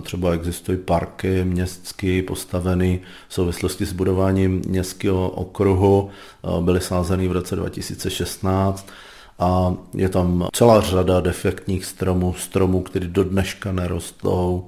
třeba 0.04 0.32
existují 0.32 0.78
parky 0.78 1.44
městské 1.44 2.24
postaveny 2.24 3.00
v 3.28 3.34
souvislosti 3.34 3.86
s 3.86 3.94
budováním 3.94 4.62
městského 4.68 5.30
okruhu, 5.30 6.10
byly 6.62 6.82
sázeny 6.82 7.28
v 7.28 7.32
roce 7.32 7.56
2016 7.56 8.88
a 9.40 9.74
je 9.94 10.10
tam 10.10 10.48
celá 10.54 10.82
řada 10.82 11.20
defektních 11.20 11.86
stromů, 11.86 12.34
stromů, 12.34 12.82
které 12.82 13.08
do 13.08 13.24
dneška 13.24 13.72
nerostou, 13.72 14.66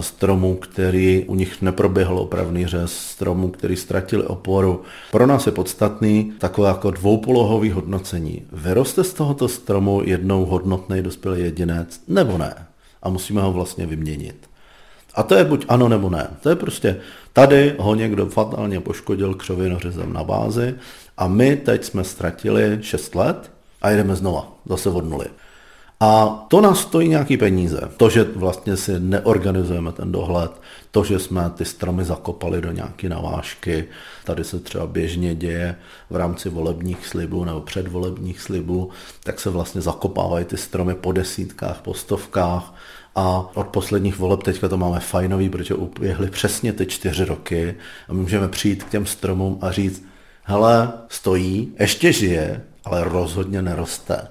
stromů, 0.00 0.56
který 0.56 1.24
u 1.28 1.34
nich 1.34 1.62
neproběhl 1.62 2.18
opravný 2.18 2.66
řez, 2.66 2.92
stromů, 2.92 3.48
který 3.48 3.76
ztratili 3.76 4.22
oporu. 4.22 4.82
Pro 5.10 5.26
nás 5.26 5.46
je 5.46 5.52
podstatný 5.52 6.32
takové 6.38 6.68
jako 6.68 6.90
dvoupolohový 6.90 7.70
hodnocení. 7.70 8.42
Vyroste 8.52 9.04
z 9.04 9.12
tohoto 9.12 9.48
stromu 9.48 10.02
jednou 10.04 10.44
hodnotný 10.44 11.02
dospělý 11.02 11.40
jedinec, 11.40 12.00
nebo 12.08 12.38
ne? 12.38 12.54
A 13.02 13.08
musíme 13.08 13.42
ho 13.42 13.52
vlastně 13.52 13.86
vyměnit. 13.86 14.48
A 15.14 15.22
to 15.22 15.34
je 15.34 15.44
buď 15.44 15.64
ano 15.68 15.88
nebo 15.88 16.10
ne. 16.10 16.28
To 16.42 16.48
je 16.48 16.56
prostě, 16.56 16.96
tady 17.32 17.74
ho 17.78 17.94
někdo 17.94 18.26
fatálně 18.26 18.80
poškodil 18.80 19.34
křovinořezem 19.34 20.12
na 20.12 20.24
bázi 20.24 20.74
a 21.16 21.28
my 21.28 21.56
teď 21.56 21.84
jsme 21.84 22.04
ztratili 22.04 22.78
6 22.80 23.14
let 23.14 23.53
a 23.84 23.90
jedeme 23.90 24.16
znova, 24.16 24.52
zase 24.66 24.88
od 24.88 25.04
nuly. 25.04 25.26
A 26.00 26.26
to 26.48 26.60
nás 26.60 26.80
stojí 26.80 27.08
nějaký 27.08 27.36
peníze. 27.36 27.80
To, 27.96 28.10
že 28.10 28.24
vlastně 28.24 28.76
si 28.76 29.00
neorganizujeme 29.00 29.92
ten 29.92 30.12
dohled, 30.12 30.50
to, 30.90 31.04
že 31.04 31.18
jsme 31.18 31.50
ty 31.50 31.64
stromy 31.64 32.04
zakopali 32.04 32.60
do 32.60 32.72
nějaké 32.72 33.08
navážky, 33.08 33.84
tady 34.24 34.44
se 34.44 34.60
třeba 34.60 34.86
běžně 34.86 35.34
děje 35.34 35.76
v 36.10 36.16
rámci 36.16 36.48
volebních 36.48 37.06
slibů 37.06 37.44
nebo 37.44 37.60
předvolebních 37.60 38.40
slibů, 38.40 38.90
tak 39.24 39.40
se 39.40 39.50
vlastně 39.50 39.80
zakopávají 39.80 40.44
ty 40.44 40.56
stromy 40.56 40.94
po 40.94 41.12
desítkách, 41.12 41.80
po 41.80 41.94
stovkách 41.94 42.74
a 43.14 43.50
od 43.54 43.66
posledních 43.66 44.18
voleb 44.18 44.42
teďka 44.42 44.68
to 44.68 44.76
máme 44.76 45.00
fajnový, 45.00 45.48
protože 45.48 45.74
uběhly 45.74 46.30
přesně 46.30 46.72
ty 46.72 46.86
čtyři 46.86 47.24
roky 47.24 47.76
a 48.08 48.12
my 48.12 48.20
můžeme 48.20 48.48
přijít 48.48 48.84
k 48.84 48.90
těm 48.90 49.06
stromům 49.06 49.58
a 49.60 49.72
říct, 49.72 50.04
hele, 50.42 50.92
stojí, 51.08 51.74
ještě 51.78 52.12
žije, 52.12 52.64
ale 52.84 53.04
rozhodně 53.04 53.62
neroste. 53.62 54.28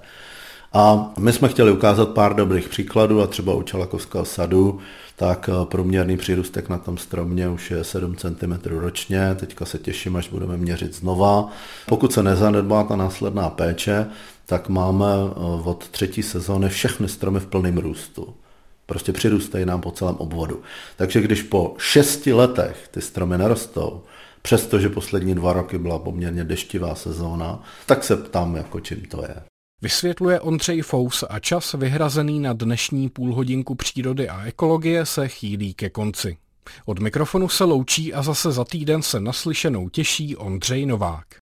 A 0.73 1.13
my 1.19 1.33
jsme 1.33 1.47
chtěli 1.47 1.71
ukázat 1.71 2.09
pár 2.09 2.35
dobrých 2.35 2.69
příkladů 2.69 3.21
a 3.21 3.27
třeba 3.27 3.53
u 3.53 3.61
Čelakovského 3.61 4.25
sadu, 4.25 4.79
tak 5.15 5.49
eh, 5.49 5.65
průměrný 5.65 6.17
přírůstek 6.17 6.69
na 6.69 6.77
tom 6.77 6.97
stromě 6.97 7.49
už 7.49 7.71
je 7.71 7.83
7 7.83 8.15
cm 8.15 8.53
ročně, 8.65 9.35
teďka 9.35 9.65
se 9.65 9.77
těším, 9.77 10.15
až 10.15 10.29
budeme 10.29 10.57
měřit 10.57 10.95
znova. 10.95 11.49
Pokud 11.85 12.13
se 12.13 12.23
nezanedbá 12.23 12.83
ta 12.83 12.95
následná 12.95 13.49
péče, 13.49 14.05
tak 14.45 14.69
máme 14.69 15.05
eh, 15.05 15.33
od 15.63 15.89
třetí 15.89 16.23
sezóny 16.23 16.69
všechny 16.69 17.09
stromy 17.09 17.39
v 17.39 17.45
plném 17.45 17.77
růstu. 17.77 18.33
Prostě 18.85 19.13
přirůstají 19.13 19.65
nám 19.65 19.81
po 19.81 19.91
celém 19.91 20.15
obvodu. 20.15 20.61
Takže 20.97 21.21
když 21.21 21.41
po 21.41 21.75
šesti 21.77 22.33
letech 22.33 22.87
ty 22.91 23.01
stromy 23.01 23.37
nerostou, 23.37 24.01
přestože 24.43 24.89
poslední 24.89 25.35
dva 25.35 25.53
roky 25.53 25.77
byla 25.77 25.99
poměrně 25.99 26.43
deštivá 26.43 26.95
sezóna, 26.95 27.63
tak 27.85 28.03
se 28.03 28.17
ptám, 28.17 28.55
jako 28.55 28.79
čím 28.79 29.01
to 29.01 29.21
je. 29.21 29.35
Vysvětluje 29.81 30.39
Ondřej 30.39 30.81
Fous 30.81 31.23
a 31.29 31.39
čas 31.39 31.73
vyhrazený 31.73 32.39
na 32.39 32.53
dnešní 32.53 33.09
půlhodinku 33.09 33.75
přírody 33.75 34.29
a 34.29 34.45
ekologie 34.45 35.05
se 35.05 35.27
chýlí 35.27 35.73
ke 35.73 35.89
konci. 35.89 36.37
Od 36.85 36.99
mikrofonu 36.99 37.49
se 37.49 37.63
loučí 37.63 38.13
a 38.13 38.23
zase 38.23 38.51
za 38.51 38.65
týden 38.65 39.01
se 39.01 39.19
naslyšenou 39.19 39.89
těší 39.89 40.35
Ondřej 40.35 40.85
Novák. 40.85 41.27